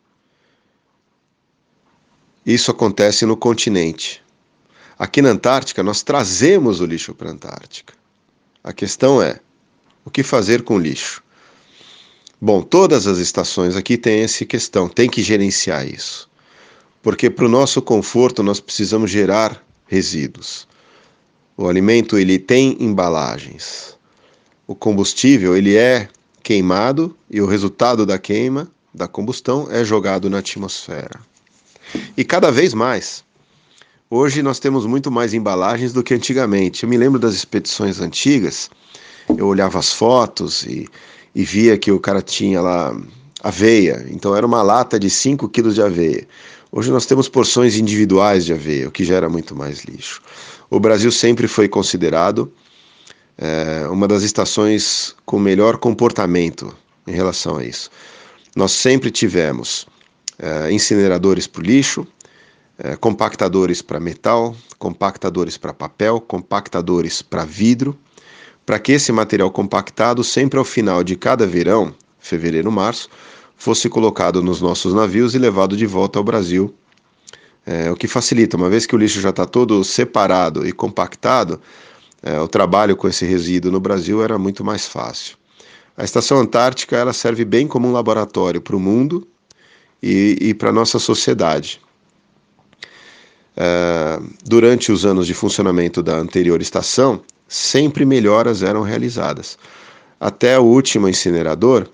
Isso 2.45 2.69
acontece 2.71 3.25
no 3.25 3.35
continente. 3.35 4.23
Aqui 4.97 5.21
na 5.21 5.29
Antártica, 5.29 5.81
nós 5.81 6.03
trazemos 6.03 6.79
o 6.79 6.85
lixo 6.85 7.13
para 7.15 7.29
a 7.29 7.31
Antártica. 7.31 7.93
A 8.63 8.71
questão 8.71 9.21
é: 9.21 9.39
o 10.05 10.11
que 10.11 10.23
fazer 10.23 10.63
com 10.63 10.75
o 10.75 10.79
lixo? 10.79 11.23
Bom, 12.41 12.61
todas 12.61 13.05
as 13.05 13.17
estações 13.17 13.75
aqui 13.75 13.97
têm 13.97 14.21
essa 14.21 14.45
questão, 14.45 14.87
tem 14.87 15.09
que 15.09 15.21
gerenciar 15.21 15.85
isso. 15.85 16.29
Porque 17.01 17.29
para 17.29 17.45
o 17.45 17.49
nosso 17.49 17.81
conforto 17.81 18.41
nós 18.41 18.61
precisamos 18.61 19.11
gerar 19.11 19.61
resíduos. 19.85 20.65
O 21.57 21.67
alimento 21.67 22.17
ele 22.17 22.39
tem 22.39 22.77
embalagens. 22.79 23.97
O 24.65 24.73
combustível 24.73 25.57
ele 25.57 25.75
é 25.75 26.07
queimado 26.41 27.13
e 27.29 27.41
o 27.41 27.45
resultado 27.45 28.05
da 28.05 28.17
queima, 28.17 28.71
da 28.93 29.05
combustão, 29.07 29.67
é 29.69 29.83
jogado 29.83 30.29
na 30.29 30.37
atmosfera. 30.37 31.19
E 32.15 32.23
cada 32.23 32.51
vez 32.51 32.73
mais. 32.73 33.21
Hoje 34.09 34.41
nós 34.41 34.59
temos 34.59 34.85
muito 34.85 35.11
mais 35.11 35.33
embalagens 35.33 35.91
do 35.91 36.01
que 36.01 36.13
antigamente. 36.13 36.83
Eu 36.83 36.89
me 36.89 36.97
lembro 36.97 37.19
das 37.19 37.33
expedições 37.33 37.99
antigas, 37.99 38.69
eu 39.37 39.45
olhava 39.45 39.77
as 39.77 39.91
fotos 39.91 40.63
e 40.63 40.87
e 41.39 41.43
via 41.45 41.77
que 41.77 41.89
o 41.89 42.01
cara 42.01 42.21
tinha 42.21 42.59
lá 42.59 42.93
aveia, 43.41 44.05
então 44.09 44.35
era 44.35 44.45
uma 44.45 44.61
lata 44.61 44.99
de 44.99 45.09
5 45.09 45.47
quilos 45.47 45.73
de 45.73 45.81
aveia. 45.81 46.27
Hoje 46.69 46.91
nós 46.91 47.05
temos 47.05 47.29
porções 47.29 47.77
individuais 47.77 48.43
de 48.43 48.51
aveia, 48.51 48.89
o 48.89 48.91
que 48.91 49.05
gera 49.05 49.29
muito 49.29 49.55
mais 49.55 49.85
lixo. 49.85 50.21
O 50.69 50.81
Brasil 50.81 51.09
sempre 51.13 51.47
foi 51.47 51.69
considerado 51.69 52.51
é, 53.37 53.87
uma 53.87 54.05
das 54.05 54.23
estações 54.23 55.15
com 55.25 55.39
melhor 55.39 55.77
comportamento 55.77 56.75
em 57.07 57.13
relação 57.13 57.55
a 57.55 57.63
isso. 57.63 57.89
Nós 58.53 58.73
sempre 58.73 59.09
tivemos 59.09 59.87
é, 60.37 60.69
incineradores 60.73 61.47
para 61.47 61.61
o 61.61 61.63
lixo, 61.63 62.05
é, 62.77 62.97
compactadores 62.97 63.81
para 63.81 63.97
metal, 63.97 64.53
compactadores 64.77 65.55
para 65.55 65.73
papel, 65.73 66.19
compactadores 66.19 67.21
para 67.21 67.45
vidro 67.45 67.97
para 68.69 68.77
que 68.77 68.91
esse 68.91 69.11
material 69.11 69.49
compactado, 69.49 70.23
sempre 70.23 70.59
ao 70.59 70.63
final 70.63 71.03
de 71.03 71.15
cada 71.15 71.47
verão, 71.47 71.91
fevereiro, 72.19 72.71
março, 72.71 73.09
fosse 73.57 73.89
colocado 73.89 74.43
nos 74.43 74.61
nossos 74.61 74.93
navios 74.93 75.33
e 75.33 75.39
levado 75.39 75.75
de 75.75 75.87
volta 75.87 76.19
ao 76.19 76.23
Brasil. 76.23 76.71
É, 77.65 77.89
o 77.89 77.95
que 77.95 78.07
facilita, 78.07 78.55
uma 78.57 78.69
vez 78.69 78.85
que 78.85 78.93
o 78.93 78.97
lixo 78.99 79.21
já 79.21 79.31
está 79.31 79.43
todo 79.47 79.83
separado 79.83 80.67
e 80.67 80.71
compactado, 80.71 81.59
é, 82.21 82.39
o 82.39 82.47
trabalho 82.47 82.95
com 82.95 83.07
esse 83.07 83.25
resíduo 83.25 83.71
no 83.71 83.79
Brasil 83.79 84.23
era 84.23 84.37
muito 84.37 84.63
mais 84.63 84.85
fácil. 84.85 85.35
A 85.97 86.03
Estação 86.03 86.37
Antártica 86.37 86.95
ela 86.95 87.11
serve 87.11 87.43
bem 87.43 87.67
como 87.67 87.87
um 87.87 87.91
laboratório 87.91 88.61
para 88.61 88.75
o 88.75 88.79
mundo 88.79 89.27
e, 89.99 90.37
e 90.39 90.53
para 90.53 90.69
a 90.69 90.73
nossa 90.73 90.99
sociedade. 90.99 91.81
É, 93.57 94.19
durante 94.45 94.91
os 94.91 95.07
anos 95.07 95.25
de 95.25 95.33
funcionamento 95.33 96.03
da 96.03 96.17
anterior 96.17 96.61
estação, 96.61 97.23
sempre 97.49 98.05
melhoras 98.05 98.61
eram 98.63 98.83
realizadas. 98.83 99.57
Até 100.19 100.57
o 100.59 100.63
último 100.63 101.09
incinerador, 101.09 101.87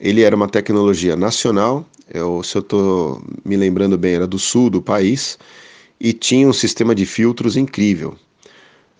ele 0.00 0.22
era 0.22 0.34
uma 0.34 0.48
tecnologia 0.48 1.16
nacional, 1.16 1.84
eu, 2.12 2.42
se 2.42 2.56
eu 2.56 2.60
estou 2.60 3.22
me 3.44 3.56
lembrando 3.56 3.98
bem, 3.98 4.14
era 4.14 4.26
do 4.26 4.38
sul 4.38 4.70
do 4.70 4.80
país, 4.80 5.38
e 6.00 6.12
tinha 6.12 6.48
um 6.48 6.52
sistema 6.52 6.94
de 6.94 7.04
filtros 7.04 7.56
incrível. 7.56 8.16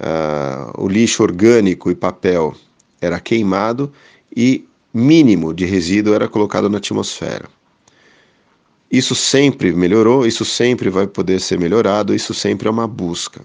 Uh, 0.01 0.85
o 0.85 0.89
lixo 0.89 1.23
orgânico 1.23 1.91
e 1.91 1.95
papel 1.95 2.55
era 3.01 3.21
queimado 3.21 3.93
e 4.35 4.67
mínimo 4.93 5.55
de 5.55 5.65
resíduo 5.65 6.15
era 6.15 6.29
colocado 6.29 6.69
na 6.69 6.79
atmosfera. 6.79 7.49
Isso 8.91 9.15
sempre 9.15 9.73
melhorou, 9.73 10.27
isso 10.27 10.45
sempre 10.45 10.91
vai 10.91 11.07
poder 11.07 11.41
ser 11.41 11.59
melhorado, 11.59 12.15
isso 12.15 12.35
sempre 12.35 12.67
é 12.67 12.71
uma 12.71 12.89
busca. 12.89 13.43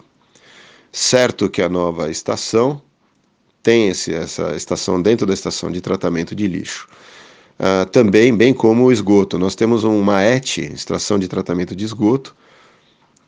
Certo 0.97 1.49
que 1.49 1.62
a 1.62 1.67
nova 1.67 2.10
estação 2.10 2.81
tem 3.62 3.89
esse, 3.89 4.13
essa 4.13 4.55
estação 4.55 5.01
dentro 5.01 5.27
da 5.27 5.34
estação 5.34 5.69
de 5.69 5.81
tratamento 5.81 6.34
de 6.34 6.47
lixo. 6.47 6.88
Uh, 7.60 7.86
também, 7.88 8.34
bem 8.34 8.53
como 8.53 8.86
o 8.86 8.93
esgoto. 8.93 9.38
Nós 9.38 9.55
temos 9.55 9.84
uma 9.84 10.23
ET, 10.23 10.58
extração 10.58 11.19
de 11.19 11.27
tratamento 11.27 11.75
de 11.75 11.84
esgoto, 11.84 12.34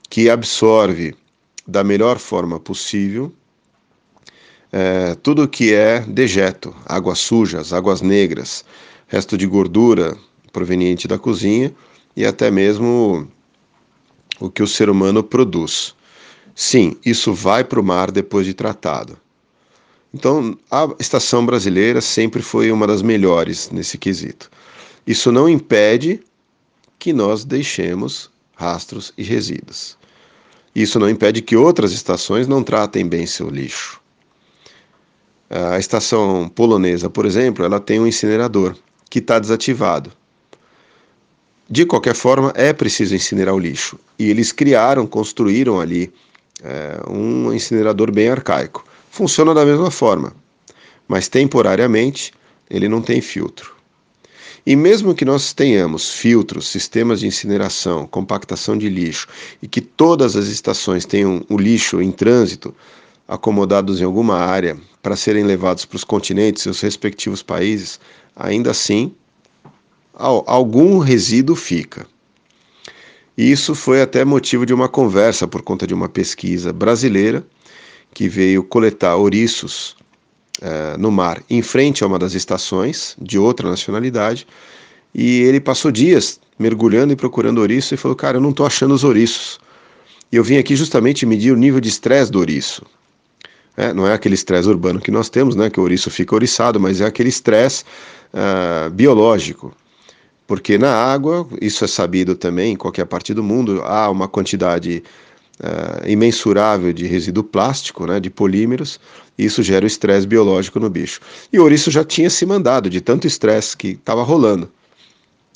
que 0.09 0.29
absorve 0.29 1.13
da 1.67 1.83
melhor 1.83 2.19
forma 2.19 2.57
possível 2.57 3.33
é, 4.71 5.15
tudo 5.15 5.45
que 5.45 5.73
é 5.73 5.99
dejeto, 5.99 6.73
águas 6.85 7.19
sujas, 7.19 7.73
águas 7.73 8.01
negras, 8.01 8.63
resto 9.07 9.37
de 9.37 9.45
gordura 9.45 10.17
proveniente 10.53 11.05
da 11.05 11.19
cozinha 11.19 11.75
e 12.15 12.25
até 12.25 12.49
mesmo 12.49 13.29
o 14.39 14.49
que 14.49 14.63
o 14.63 14.67
ser 14.67 14.89
humano 14.89 15.21
produz. 15.21 15.96
Sim, 16.59 16.97
isso 17.05 17.35
vai 17.35 17.63
para 17.63 17.79
o 17.79 17.83
mar 17.83 18.09
depois 18.09 18.43
de 18.43 18.51
tratado. 18.51 19.15
Então, 20.11 20.57
a 20.71 20.89
estação 20.99 21.45
brasileira 21.45 22.01
sempre 22.01 22.41
foi 22.41 22.71
uma 22.71 22.87
das 22.87 23.03
melhores 23.03 23.69
nesse 23.69 23.95
quesito. 23.95 24.49
Isso 25.05 25.31
não 25.31 25.47
impede 25.47 26.19
que 26.97 27.13
nós 27.13 27.45
deixemos 27.45 28.31
rastros 28.55 29.13
e 29.15 29.21
resíduos. 29.21 29.95
Isso 30.73 30.97
não 30.97 31.07
impede 31.07 31.43
que 31.43 31.55
outras 31.55 31.91
estações 31.91 32.47
não 32.47 32.63
tratem 32.63 33.07
bem 33.07 33.27
seu 33.27 33.51
lixo. 33.51 34.01
A 35.51 35.77
estação 35.77 36.49
polonesa, 36.49 37.07
por 37.07 37.27
exemplo, 37.27 37.63
ela 37.63 37.79
tem 37.79 37.99
um 37.99 38.07
incinerador 38.07 38.75
que 39.11 39.19
está 39.19 39.37
desativado. 39.37 40.11
De 41.69 41.85
qualquer 41.85 42.15
forma, 42.15 42.51
é 42.55 42.73
preciso 42.73 43.13
incinerar 43.13 43.53
o 43.53 43.59
lixo. 43.59 43.99
E 44.17 44.27
eles 44.27 44.51
criaram, 44.51 45.05
construíram 45.05 45.79
ali 45.79 46.11
é 46.63 46.99
um 47.09 47.53
incinerador 47.53 48.11
bem 48.11 48.29
arcaico. 48.29 48.85
Funciona 49.11 49.53
da 49.53 49.65
mesma 49.65 49.91
forma, 49.91 50.33
mas 51.07 51.27
temporariamente 51.27 52.31
ele 52.69 52.87
não 52.87 53.01
tem 53.01 53.21
filtro. 53.21 53.75
E 54.65 54.75
mesmo 54.75 55.15
que 55.15 55.23
nós 55.23 55.53
tenhamos 55.53 56.11
filtros, 56.11 56.67
sistemas 56.67 57.21
de 57.21 57.27
incineração, 57.27 58.05
compactação 58.05 58.77
de 58.77 58.89
lixo 58.89 59.27
e 59.61 59.67
que 59.67 59.79
todas 59.79 60.35
as 60.35 60.47
estações 60.47 61.05
tenham 61.05 61.45
o 61.49 61.57
lixo 61.57 62.01
em 62.01 62.11
trânsito 62.11 62.75
acomodados 63.27 64.01
em 64.01 64.03
alguma 64.03 64.35
área 64.35 64.77
para 65.01 65.15
serem 65.15 65.43
levados 65.43 65.85
para 65.85 65.95
os 65.95 66.03
continentes, 66.03 66.63
seus 66.63 66.81
respectivos 66.81 67.41
países, 67.41 67.99
ainda 68.35 68.71
assim 68.71 69.15
algum 70.13 70.97
resíduo 70.97 71.55
fica. 71.55 72.05
E 73.37 73.51
isso 73.51 73.75
foi 73.75 74.01
até 74.01 74.25
motivo 74.25 74.65
de 74.65 74.73
uma 74.73 74.89
conversa 74.89 75.47
por 75.47 75.61
conta 75.61 75.85
de 75.85 75.93
uma 75.93 76.09
pesquisa 76.09 76.73
brasileira 76.73 77.45
que 78.13 78.27
veio 78.27 78.63
coletar 78.63 79.15
ouriços 79.15 79.95
uh, 80.59 80.97
no 80.97 81.11
mar 81.11 81.43
em 81.47 81.61
frente 81.61 82.03
a 82.03 82.07
uma 82.07 82.17
das 82.17 82.33
estações 82.33 83.15
de 83.21 83.37
outra 83.37 83.69
nacionalidade. 83.69 84.47
E 85.13 85.41
ele 85.41 85.59
passou 85.59 85.91
dias 85.91 86.39
mergulhando 86.57 87.13
e 87.13 87.15
procurando 87.15 87.59
ouriço 87.59 87.93
e 87.93 87.97
falou: 87.97 88.15
Cara, 88.15 88.37
eu 88.37 88.41
não 88.41 88.49
estou 88.49 88.65
achando 88.65 88.95
os 88.95 89.03
ouriços. 89.03 89.59
E 90.31 90.35
eu 90.35 90.43
vim 90.43 90.57
aqui 90.57 90.75
justamente 90.75 91.25
medir 91.25 91.51
o 91.51 91.55
nível 91.55 91.79
de 91.79 91.89
estresse 91.89 92.31
do 92.31 92.39
ouriço. 92.39 92.83
É, 93.77 93.93
não 93.93 94.07
é 94.07 94.13
aquele 94.13 94.33
estresse 94.33 94.67
urbano 94.67 94.99
que 94.99 95.11
nós 95.11 95.29
temos, 95.29 95.55
né, 95.55 95.69
que 95.69 95.79
o 95.79 95.83
ouriço 95.83 96.09
fica 96.09 96.33
ouriçado, 96.33 96.79
mas 96.79 96.99
é 96.99 97.05
aquele 97.05 97.29
estresse 97.29 97.83
uh, 98.33 98.89
biológico 98.89 99.71
porque 100.47 100.77
na 100.77 100.93
água, 100.93 101.45
isso 101.61 101.83
é 101.83 101.87
sabido 101.87 102.33
também, 102.33 102.71
em 102.73 102.75
qualquer 102.77 103.05
parte 103.05 103.33
do 103.33 103.43
mundo, 103.43 103.83
há 103.83 104.09
uma 104.09 104.29
quantidade 104.29 105.03
uh, 105.59 106.09
imensurável 106.09 106.93
de 106.93 107.05
resíduo 107.05 107.43
plástico, 107.43 108.07
né, 108.07 108.17
de 108.17 108.29
polímeros, 108.29 108.97
e 109.37 109.43
isso 109.43 109.61
gera 109.61 109.83
o 109.83 109.87
estresse 109.87 110.25
biológico 110.25 110.79
no 110.79 110.89
bicho. 110.89 111.19
E 111.51 111.59
o 111.59 111.63
ouriço 111.63 111.91
já 111.91 112.03
tinha 112.03 112.29
se 112.29 112.45
mandado 112.45 112.89
de 112.89 113.01
tanto 113.01 113.27
estresse 113.27 113.75
que 113.75 113.89
estava 113.89 114.23
rolando. 114.23 114.71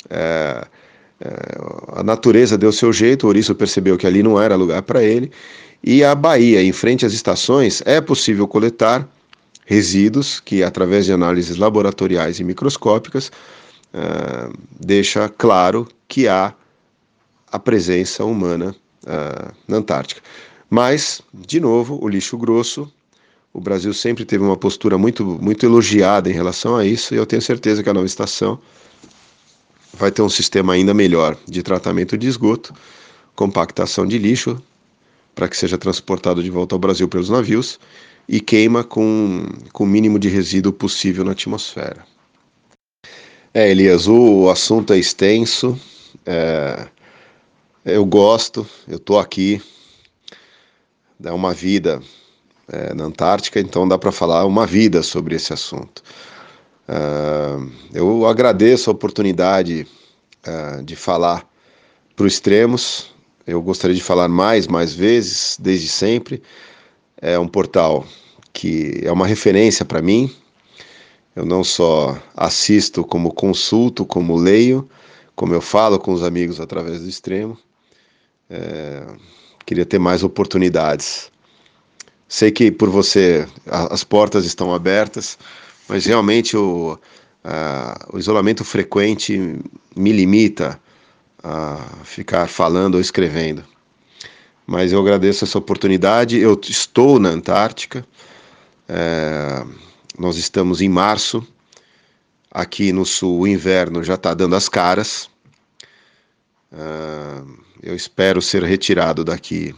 É, 0.10 0.68
é, 1.22 1.30
a 1.94 2.04
natureza 2.04 2.58
deu 2.58 2.74
seu 2.74 2.92
jeito, 2.92 3.24
o 3.24 3.28
ouriço 3.28 3.56
percebeu 3.56 3.98
que 3.98 4.06
ali 4.06 4.22
não 4.22 4.39
era 4.42 4.56
lugar 4.58 4.82
para 4.82 5.02
ele, 5.02 5.32
e 5.82 6.04
a 6.04 6.14
Bahia, 6.14 6.62
em 6.62 6.74
frente 6.74 7.06
às 7.06 7.14
estações, 7.14 7.82
é 7.86 8.02
possível 8.02 8.46
coletar 8.46 9.08
resíduos 9.66 10.42
que, 10.42 10.64
através 10.64 11.06
de 11.06 11.14
análises 11.14 11.56
laboratoriais 11.56 12.39
e 12.39 12.44
microscópicas, 12.44 13.32
uh, 13.94 14.54
deixa 14.80 15.30
claro 15.30 15.88
que 16.08 16.28
há 16.28 16.54
a 17.52 17.60
presença 17.60 18.24
humana 18.24 18.76
uh, 19.04 19.54
na 19.68 19.78
Antártica. 19.78 20.22
Mas, 20.70 21.22
de 21.34 21.60
novo, 21.60 22.00
o 22.02 22.08
lixo 22.08 22.38
grosso 22.38 22.92
O 23.54 23.60
Brasil 23.60 23.94
sempre 23.94 24.24
teve 24.24 24.44
uma 24.44 24.56
postura 24.56 24.98
muito, 24.98 25.26
muito 25.26 25.66
elogiada 25.66 26.30
em 26.30 26.34
relação 26.34 26.78
a 26.78 26.86
isso, 26.86 27.14
e 27.14 27.18
eu 27.18 27.26
tenho 27.26 27.42
certeza 27.42 27.84
que 27.84 27.89
a 27.89 27.94
nova 27.94 28.06
estação 28.06 28.58
vai 29.94 30.10
ter 30.10 30.22
um 30.22 30.30
sistema 30.30 30.74
ainda 30.74 30.94
melhor 30.94 31.38
de 31.46 31.62
tratamento 31.62 32.18
de 32.18 32.28
esgoto, 32.28 32.74
compactação 33.36 34.08
de 34.08 34.18
lixo, 34.18 34.62
para 35.36 35.50
que 35.50 35.58
seja 35.58 35.78
transportado 35.78 36.42
de 36.42 36.50
volta 36.50 36.76
ao 36.76 36.80
Brasil 36.80 37.08
pelos 37.10 37.30
navios, 37.30 37.78
e 38.28 38.39
queima 38.39 38.86
com, 38.86 39.46
com 39.74 39.84
o 39.84 39.88
mínimo 39.88 40.18
de 40.18 40.30
resíduo 40.30 40.72
possível 40.72 41.26
na 41.26 41.34
atmosfera. 41.34 42.06
É, 43.54 43.70
Elias, 43.70 44.08
o 44.08 44.49
assunto 44.49 44.93
é 44.93 44.97
extenso, 44.97 45.78
é, 46.26 46.88
eu 47.84 48.06
gosto, 48.06 48.66
eu 48.88 48.95
estou 48.95 49.20
aqui, 49.20 49.62
é 51.22 51.32
uma 51.34 51.54
vida 51.54 52.02
é, 52.72 52.93
na 52.93 53.04
Antártica, 53.04 53.60
então 53.60 53.86
dá 53.86 53.97
para 53.97 54.10
falar 54.10 54.45
uma 54.45 54.66
vida 54.66 55.04
sobre 55.04 55.36
esse 55.36 55.52
assunto. 55.52 56.02
Uh, 56.88 57.70
eu 57.93 58.26
agradeço 58.26 58.89
a 58.89 58.93
oportunidade 58.93 59.86
uh, 60.47 60.82
de 60.82 60.95
falar 60.95 61.45
para 62.16 62.26
os 62.26 62.34
extremos. 62.34 63.14
Eu 63.45 63.62
gostaria 63.62 63.95
de 63.95 64.04
falar 64.04 64.30
mais, 64.30 64.66
mais 64.66 64.93
vezes, 64.93 65.58
desde 65.60 65.89
sempre. 65.89 66.41
É 67.22 67.38
um 67.38 67.47
portal 67.47 68.06
que 68.54 69.02
é 69.04 69.12
uma 69.12 69.28
referência 69.28 69.84
para 69.84 70.02
mim. 70.02 70.34
Eu 71.36 71.46
não 71.46 71.64
só 71.64 72.22
assisto, 72.36 73.04
como 73.04 73.34
consulto, 73.34 74.06
como 74.06 74.36
leio, 74.36 74.90
como 75.36 75.54
eu 75.54 75.62
falo 75.62 75.98
com 75.98 76.12
os 76.14 76.24
amigos 76.24 76.60
através 76.60 77.02
do 77.02 77.10
extremo. 77.10 77.58
É, 78.50 79.06
queria 79.66 79.86
ter 79.86 80.00
mais 80.00 80.24
oportunidades. 80.24 81.32
Sei 82.28 82.52
que 82.52 82.72
por 82.72 82.90
você 82.90 83.48
as 83.66 84.04
portas 84.04 84.46
estão 84.46 84.74
abertas, 84.74 85.38
mas 85.88 86.06
realmente 86.06 86.56
o, 86.56 86.98
o 88.14 88.20
isolamento 88.20 88.64
frequente 88.64 89.60
me 89.96 90.12
limita 90.12 90.80
a 91.44 91.78
ficar 92.04 92.48
falando 92.48 92.96
ou 92.96 93.02
escrevendo. 93.02 93.64
Mas 94.66 94.92
eu 94.92 95.00
agradeço 95.02 95.44
essa 95.44 95.58
oportunidade. 95.58 96.38
Eu 96.38 96.60
estou 96.62 97.20
na 97.20 97.30
Antártica. 97.30 98.06
É, 98.88 99.66
nós 100.22 100.38
estamos 100.38 100.82
em 100.82 100.88
março. 100.88 101.45
Aqui 102.49 102.93
no 102.93 103.05
sul, 103.05 103.39
o 103.39 103.47
inverno 103.47 104.03
já 104.03 104.13
está 104.13 104.34
dando 104.34 104.55
as 104.55 104.69
caras. 104.69 105.30
É, 106.72 107.43
eu 107.82 107.95
espero 107.95 108.41
ser 108.41 108.63
retirado 108.63 109.24
daqui 109.24 109.76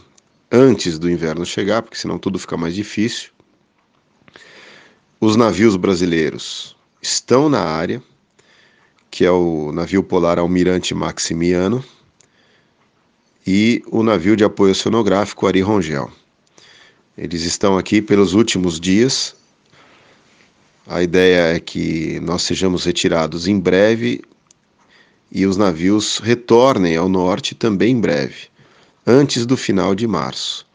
antes 0.52 0.98
do 0.98 1.10
inverno 1.10 1.46
chegar, 1.46 1.82
porque 1.82 1.96
senão 1.96 2.18
tudo 2.18 2.38
fica 2.38 2.56
mais 2.56 2.74
difícil. 2.74 3.30
Os 5.18 5.34
navios 5.34 5.76
brasileiros 5.76 6.76
estão 7.00 7.48
na 7.48 7.60
área, 7.60 8.02
que 9.10 9.24
é 9.24 9.30
o 9.30 9.72
navio 9.72 10.02
polar 10.02 10.38
Almirante 10.38 10.94
Maximiano 10.94 11.82
e 13.46 13.82
o 13.90 14.02
navio 14.02 14.36
de 14.36 14.44
apoio 14.44 14.72
oceanográfico 14.72 15.46
Ari 15.46 15.62
Rongel. 15.62 16.12
Eles 17.16 17.42
estão 17.44 17.78
aqui 17.78 18.02
pelos 18.02 18.34
últimos 18.34 18.78
dias. 18.78 19.34
A 20.86 21.02
ideia 21.02 21.56
é 21.56 21.60
que 21.60 22.20
nós 22.20 22.42
sejamos 22.42 22.84
retirados 22.84 23.48
em 23.48 23.58
breve 23.58 24.22
e 25.32 25.46
os 25.46 25.56
navios 25.56 26.18
retornem 26.18 26.96
ao 26.96 27.08
norte 27.08 27.54
também 27.54 27.92
em 27.92 28.00
breve, 28.00 28.48
antes 29.06 29.46
do 29.46 29.56
final 29.56 29.94
de 29.94 30.06
março. 30.06 30.66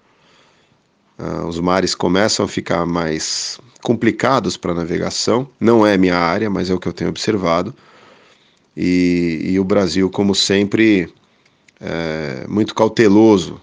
Uh, 1.19 1.45
os 1.45 1.59
mares 1.59 1.93
começam 1.93 2.43
a 2.43 2.49
ficar 2.49 2.85
mais 2.87 3.59
complicados 3.83 4.57
para 4.57 4.73
navegação. 4.73 5.47
Não 5.59 5.85
é 5.85 5.95
minha 5.95 6.17
área, 6.17 6.49
mas 6.49 6.69
é 6.69 6.73
o 6.73 6.79
que 6.79 6.87
eu 6.87 6.93
tenho 6.93 7.11
observado. 7.11 7.75
E, 8.75 9.41
e 9.43 9.59
o 9.59 9.63
Brasil, 9.63 10.09
como 10.09 10.33
sempre, 10.33 11.13
é 11.79 12.47
muito 12.47 12.73
cauteloso 12.73 13.61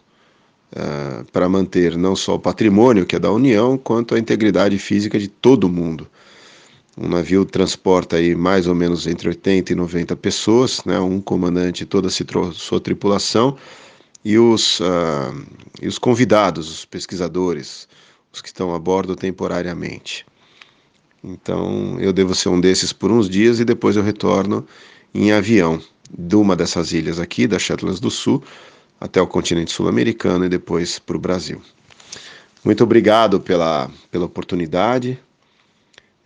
é, 0.72 1.24
para 1.32 1.48
manter 1.48 1.96
não 1.96 2.14
só 2.14 2.36
o 2.36 2.38
patrimônio 2.38 3.04
que 3.04 3.16
é 3.16 3.18
da 3.18 3.32
União, 3.32 3.76
quanto 3.76 4.14
a 4.14 4.18
integridade 4.18 4.78
física 4.78 5.18
de 5.18 5.26
todo 5.26 5.68
mundo. 5.68 6.06
Um 6.96 7.08
navio 7.08 7.44
transporta 7.44 8.16
aí 8.16 8.34
mais 8.34 8.66
ou 8.66 8.74
menos 8.74 9.06
entre 9.06 9.28
80 9.28 9.72
e 9.72 9.76
90 9.76 10.16
pessoas, 10.16 10.82
né, 10.84 10.98
um 10.98 11.20
comandante 11.20 11.82
e 11.82 11.86
toda 11.86 12.08
a 12.08 12.52
sua 12.52 12.80
tripulação, 12.80 13.56
e 14.24 14.38
os, 14.38 14.80
uh, 14.80 15.46
e 15.80 15.86
os 15.86 15.98
convidados, 15.98 16.70
os 16.70 16.84
pesquisadores, 16.84 17.86
os 18.32 18.40
que 18.40 18.48
estão 18.48 18.74
a 18.74 18.78
bordo 18.78 19.14
temporariamente. 19.14 20.26
Então 21.22 21.98
eu 22.00 22.12
devo 22.12 22.34
ser 22.34 22.48
um 22.48 22.60
desses 22.60 22.92
por 22.92 23.10
uns 23.10 23.28
dias 23.28 23.60
e 23.60 23.64
depois 23.64 23.96
eu 23.96 24.02
retorno 24.02 24.66
em 25.14 25.32
avião 25.32 25.80
de 26.10 26.36
uma 26.36 26.54
dessas 26.54 26.92
ilhas 26.92 27.18
aqui, 27.18 27.46
das 27.46 27.62
Shetlands 27.62 28.00
do 28.00 28.10
Sul, 28.10 28.42
até 29.00 29.20
o 29.20 29.26
continente 29.26 29.72
sul-americano 29.72 30.44
e 30.44 30.48
depois 30.48 30.98
para 30.98 31.16
o 31.16 31.20
Brasil. 31.20 31.60
Muito 32.64 32.82
obrigado 32.82 33.40
pela, 33.40 33.90
pela 34.10 34.24
oportunidade. 34.24 35.18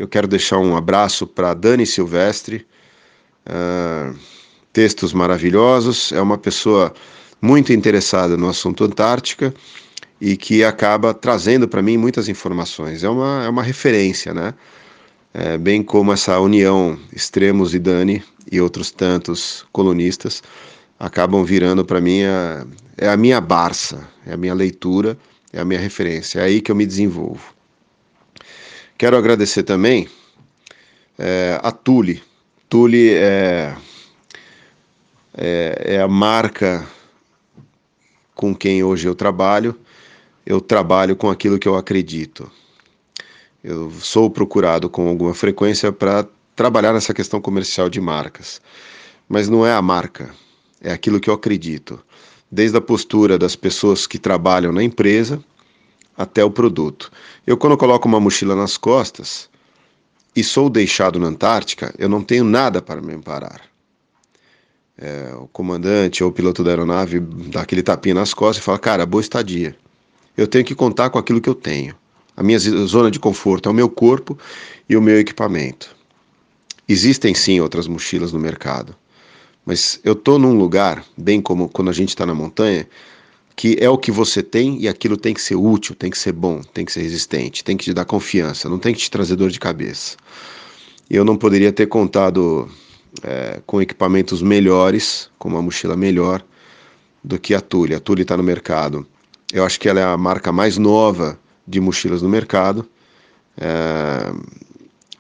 Eu 0.01 0.09
quero 0.09 0.27
deixar 0.27 0.57
um 0.57 0.75
abraço 0.75 1.27
para 1.27 1.53
Dani 1.53 1.85
Silvestre. 1.85 2.67
Uh, 3.47 4.17
textos 4.73 5.13
maravilhosos. 5.13 6.11
É 6.11 6.23
uma 6.23 6.39
pessoa 6.39 6.95
muito 7.39 7.71
interessada 7.71 8.35
no 8.35 8.49
assunto 8.49 8.83
Antártica 8.83 9.53
e 10.19 10.39
que 10.39 10.65
acaba 10.65 11.13
trazendo 11.13 11.69
para 11.69 11.83
mim 11.83 11.99
muitas 11.99 12.31
informações. 12.31 13.05
É 13.05 13.11
uma, 13.11 13.45
é 13.45 13.49
uma 13.51 13.63
referência, 13.63 14.33
né? 14.33 14.55
É, 15.35 15.59
bem 15.59 15.83
como 15.83 16.15
essa 16.15 16.41
união 16.41 16.99
Extremos 17.15 17.75
e 17.75 17.79
Dani 17.79 18.25
e 18.51 18.59
outros 18.59 18.91
tantos 18.91 19.67
colunistas 19.71 20.43
acabam 20.99 21.45
virando 21.45 21.85
para 21.85 22.01
mim 22.01 22.25
a, 22.25 22.67
é 22.97 23.07
a 23.11 23.19
minha 23.19 23.39
barça, 23.39 24.09
é 24.27 24.33
a 24.33 24.37
minha 24.39 24.55
leitura, 24.55 25.19
é 25.53 25.61
a 25.61 25.65
minha 25.65 25.79
referência, 25.79 26.41
é 26.41 26.45
aí 26.45 26.63
que 26.63 26.73
eu 26.73 26.75
me 26.75 26.87
desenvolvo. 26.87 27.60
Quero 29.01 29.17
agradecer 29.17 29.63
também 29.63 30.07
é, 31.19 31.59
a 31.63 31.73
Tule. 31.73 32.23
Tule 32.69 33.15
é, 33.15 33.75
é, 35.35 35.95
é 35.95 36.03
a 36.03 36.07
marca 36.07 36.87
com 38.35 38.55
quem 38.55 38.85
hoje 38.85 39.09
eu 39.09 39.15
trabalho. 39.15 39.75
Eu 40.45 40.61
trabalho 40.61 41.17
com 41.17 41.31
aquilo 41.31 41.59
que 41.59 41.67
eu 41.67 41.77
acredito. 41.77 42.53
Eu 43.65 43.91
sou 43.91 44.29
procurado 44.29 44.91
com 44.91 45.09
alguma 45.09 45.33
frequência 45.33 45.91
para 45.91 46.29
trabalhar 46.55 46.93
nessa 46.93 47.15
questão 47.15 47.41
comercial 47.41 47.89
de 47.89 48.03
marcas. 48.03 48.61
Mas 49.27 49.49
não 49.49 49.67
é 49.67 49.73
a 49.73 49.81
marca, 49.81 50.29
é 50.79 50.93
aquilo 50.93 51.19
que 51.19 51.31
eu 51.31 51.35
acredito. 51.35 51.99
Desde 52.53 52.77
a 52.77 52.83
postura 52.83 53.39
das 53.39 53.57
pessoas 53.57 54.07
que 54.07 54.19
trabalham 54.19 54.73
na 54.73 54.85
empresa 54.85 55.43
até 56.21 56.45
o 56.45 56.51
produto. 56.51 57.11
Eu, 57.47 57.57
quando 57.57 57.79
coloco 57.79 58.07
uma 58.07 58.21
mochila 58.21 58.55
nas 58.55 58.77
costas 58.77 59.49
e 60.37 60.45
sou 60.45 60.69
deixado 60.69 61.19
na 61.19 61.29
Antártica, 61.29 61.95
eu 61.99 62.11
não 62.11 62.23
tenho 62.23 62.45
nada 62.45 62.83
para 62.83 63.01
me 63.01 63.15
amparar. 63.15 63.63
É, 64.99 65.33
o 65.35 65.49
comandante 65.49 66.23
ou 66.23 66.29
o 66.29 66.33
piloto 66.33 66.63
da 66.63 66.73
aeronave 66.73 67.21
dá 67.21 67.63
aquele 67.63 67.83
tapinha 67.83 68.15
nas 68.15 68.35
costas 68.35 68.63
e 68.63 68.65
fala: 68.67 68.79
Cara, 68.79 69.07
boa 69.07 69.23
estadia. 69.23 69.75
Eu 70.37 70.47
tenho 70.47 70.63
que 70.63 70.75
contar 70.75 71.09
com 71.09 71.19
aquilo 71.19 71.41
que 71.41 71.49
eu 71.49 71.55
tenho. 71.55 71.97
A 72.37 72.43
minha 72.43 72.59
zona 72.59 73.11
de 73.11 73.19
conforto 73.19 73.71
é 73.71 73.73
o 73.73 73.75
meu 73.75 73.89
corpo 73.89 74.39
e 74.91 74.99
o 74.99 75.01
meu 75.01 75.19
equipamento. 75.19 75.97
Existem 76.87 77.35
sim 77.35 77.61
outras 77.61 77.89
mochilas 77.89 78.31
no 78.31 78.39
mercado, 78.39 78.95
mas 79.65 79.99
eu 80.05 80.13
estou 80.13 80.39
num 80.39 80.59
lugar, 80.59 81.03
bem 81.17 81.41
como 81.41 81.67
quando 81.69 81.89
a 81.89 81.95
gente 81.95 82.11
está 82.11 82.27
na 82.27 82.35
montanha, 82.35 82.87
que 83.61 83.77
é 83.79 83.91
o 83.91 83.99
que 83.99 84.11
você 84.11 84.43
tem 84.43 84.81
e 84.81 84.89
aquilo 84.89 85.19
tem 85.19 85.35
que 85.35 85.43
ser 85.43 85.55
útil, 85.55 85.95
tem 85.95 86.11
que 86.11 86.17
ser 86.17 86.33
bom, 86.33 86.63
tem 86.73 86.83
que 86.83 86.91
ser 86.91 87.03
resistente, 87.03 87.63
tem 87.63 87.77
que 87.77 87.85
te 87.85 87.93
dar 87.93 88.07
confiança, 88.07 88.71
não 88.71 88.79
tem 88.79 88.95
que 88.95 89.01
te 89.01 89.11
trazer 89.11 89.37
dor 89.37 89.51
de 89.51 89.61
cabeça. 89.61 90.17
Eu 91.11 91.27
não 91.27 91.37
poderia 91.37 91.71
ter 91.71 91.87
contado 91.87 92.71
é, 93.23 93.61
com 93.67 93.83
equipamentos 93.83 94.41
melhores, 94.41 95.29
com 95.39 95.51
uma 95.51 95.61
mochila 95.61 95.95
melhor 95.95 96.43
do 97.23 97.39
que 97.39 97.55
a 97.55 97.61
Tule. 97.61 97.95
A 97.95 98.01
Tule 98.01 98.23
está 98.23 98.35
no 98.35 98.43
mercado. 98.43 99.07
Eu 99.53 99.63
acho 99.63 99.79
que 99.79 99.91
ela 99.91 100.01
é 100.01 100.05
a 100.05 100.17
marca 100.17 100.51
mais 100.51 100.79
nova 100.79 101.39
de 101.69 101.83
mochilas 101.83 102.23
no 102.23 102.31
mercado. 102.31 102.89
É, 103.59 104.33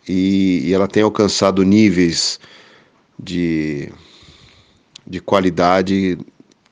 e, 0.09 0.63
e 0.65 0.73
ela 0.73 0.89
tem 0.89 1.03
alcançado 1.03 1.63
níveis 1.63 2.41
de, 3.23 3.93
de 5.07 5.21
qualidade 5.21 6.17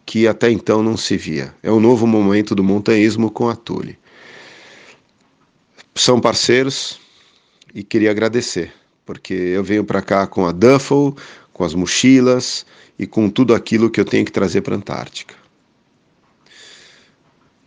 que 0.09 0.27
até 0.27 0.51
então 0.51 0.83
não 0.83 0.97
se 0.97 1.19
via. 1.19 1.55
É 1.63 1.71
um 1.71 1.79
novo 1.79 2.07
momento 2.07 2.55
do 2.55 2.65
montanhismo 2.65 3.31
com 3.31 3.47
a 3.47 3.55
Tule. 3.55 3.99
São 5.95 6.19
parceiros 6.19 6.99
e 7.75 7.85
queria 7.85 8.11
agradecer, 8.11 8.73
porque 9.05 9.35
eu 9.35 9.63
venho 9.63 9.85
para 9.85 10.01
cá 10.01 10.27
com 10.27 10.47
a 10.47 10.51
Duffel, 10.51 11.15
com 11.53 11.63
as 11.63 11.75
mochilas 11.75 12.65
e 12.99 13.07
com 13.07 13.29
tudo 13.29 13.55
aquilo 13.55 13.91
que 13.91 14.01
eu 14.01 14.05
tenho 14.07 14.25
que 14.25 14.33
trazer 14.33 14.63
para 14.63 14.75
a 14.75 14.79
Antártica. 14.79 15.35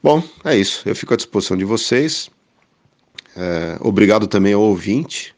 Bom, 0.02 0.24
é 0.44 0.58
isso. 0.58 0.82
Eu 0.89 0.96
fico 0.96 1.14
à 1.14 1.18
disposição 1.18 1.56
de 1.56 1.64
vocês. 1.64 2.28
É, 3.38 3.78
obrigado 3.82 4.26
também 4.26 4.54
ao 4.54 4.64
ouvinte 4.64 5.36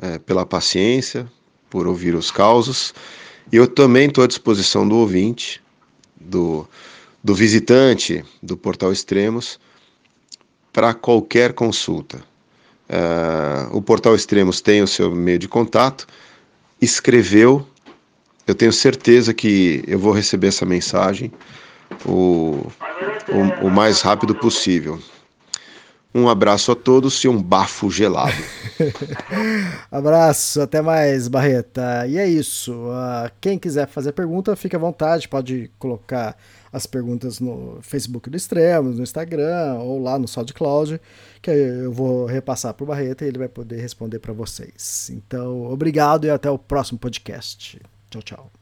é, 0.00 0.18
pela 0.18 0.46
paciência, 0.46 1.30
por 1.68 1.86
ouvir 1.86 2.14
os 2.14 2.30
causos. 2.30 2.94
E 3.52 3.56
eu 3.56 3.66
também 3.66 4.08
estou 4.08 4.24
à 4.24 4.26
disposição 4.26 4.88
do 4.88 4.96
ouvinte, 4.96 5.60
do, 6.20 6.66
do 7.22 7.34
visitante 7.34 8.24
do 8.42 8.56
Portal 8.56 8.92
Extremos, 8.92 9.58
para 10.72 10.94
qualquer 10.94 11.52
consulta. 11.52 12.18
Uh, 12.88 13.76
o 13.76 13.82
Portal 13.82 14.14
Extremos 14.14 14.60
tem 14.60 14.82
o 14.82 14.86
seu 14.86 15.10
meio 15.14 15.38
de 15.38 15.48
contato, 15.48 16.06
escreveu, 16.80 17.66
eu 18.46 18.54
tenho 18.54 18.72
certeza 18.72 19.34
que 19.34 19.82
eu 19.86 19.98
vou 19.98 20.12
receber 20.12 20.48
essa 20.48 20.64
mensagem 20.64 21.30
o, 22.06 22.66
o, 23.28 23.66
o 23.66 23.70
mais 23.70 24.00
rápido 24.00 24.34
possível. 24.34 24.98
Um 26.14 26.28
abraço 26.28 26.72
a 26.72 26.74
todos 26.74 27.22
e 27.22 27.28
um 27.28 27.40
bafo 27.40 27.90
gelado. 27.90 28.32
abraço, 29.92 30.60
até 30.60 30.80
mais, 30.80 31.28
Barreta. 31.28 32.06
E 32.08 32.16
é 32.16 32.26
isso. 32.26 32.72
Uh, 32.72 33.30
quem 33.40 33.58
quiser 33.58 33.86
fazer 33.86 34.12
pergunta, 34.12 34.56
fique 34.56 34.74
à 34.74 34.78
vontade, 34.78 35.28
pode 35.28 35.70
colocar 35.78 36.36
as 36.72 36.86
perguntas 36.86 37.40
no 37.40 37.78
Facebook 37.82 38.30
do 38.30 38.36
Extremos, 38.36 38.96
no 38.96 39.02
Instagram 39.02 39.74
ou 39.80 40.00
lá 40.02 40.18
no 40.18 40.26
SoundCloud, 40.26 41.00
que 41.42 41.50
eu 41.50 41.92
vou 41.92 42.26
repassar 42.26 42.74
para 42.74 42.84
o 42.84 42.86
Barreta 42.86 43.24
e 43.24 43.28
ele 43.28 43.38
vai 43.38 43.48
poder 43.48 43.80
responder 43.80 44.18
para 44.18 44.32
vocês. 44.32 45.10
Então, 45.12 45.64
obrigado 45.70 46.26
e 46.26 46.30
até 46.30 46.50
o 46.50 46.58
próximo 46.58 46.98
podcast. 46.98 47.80
Tchau, 48.10 48.22
tchau. 48.22 48.57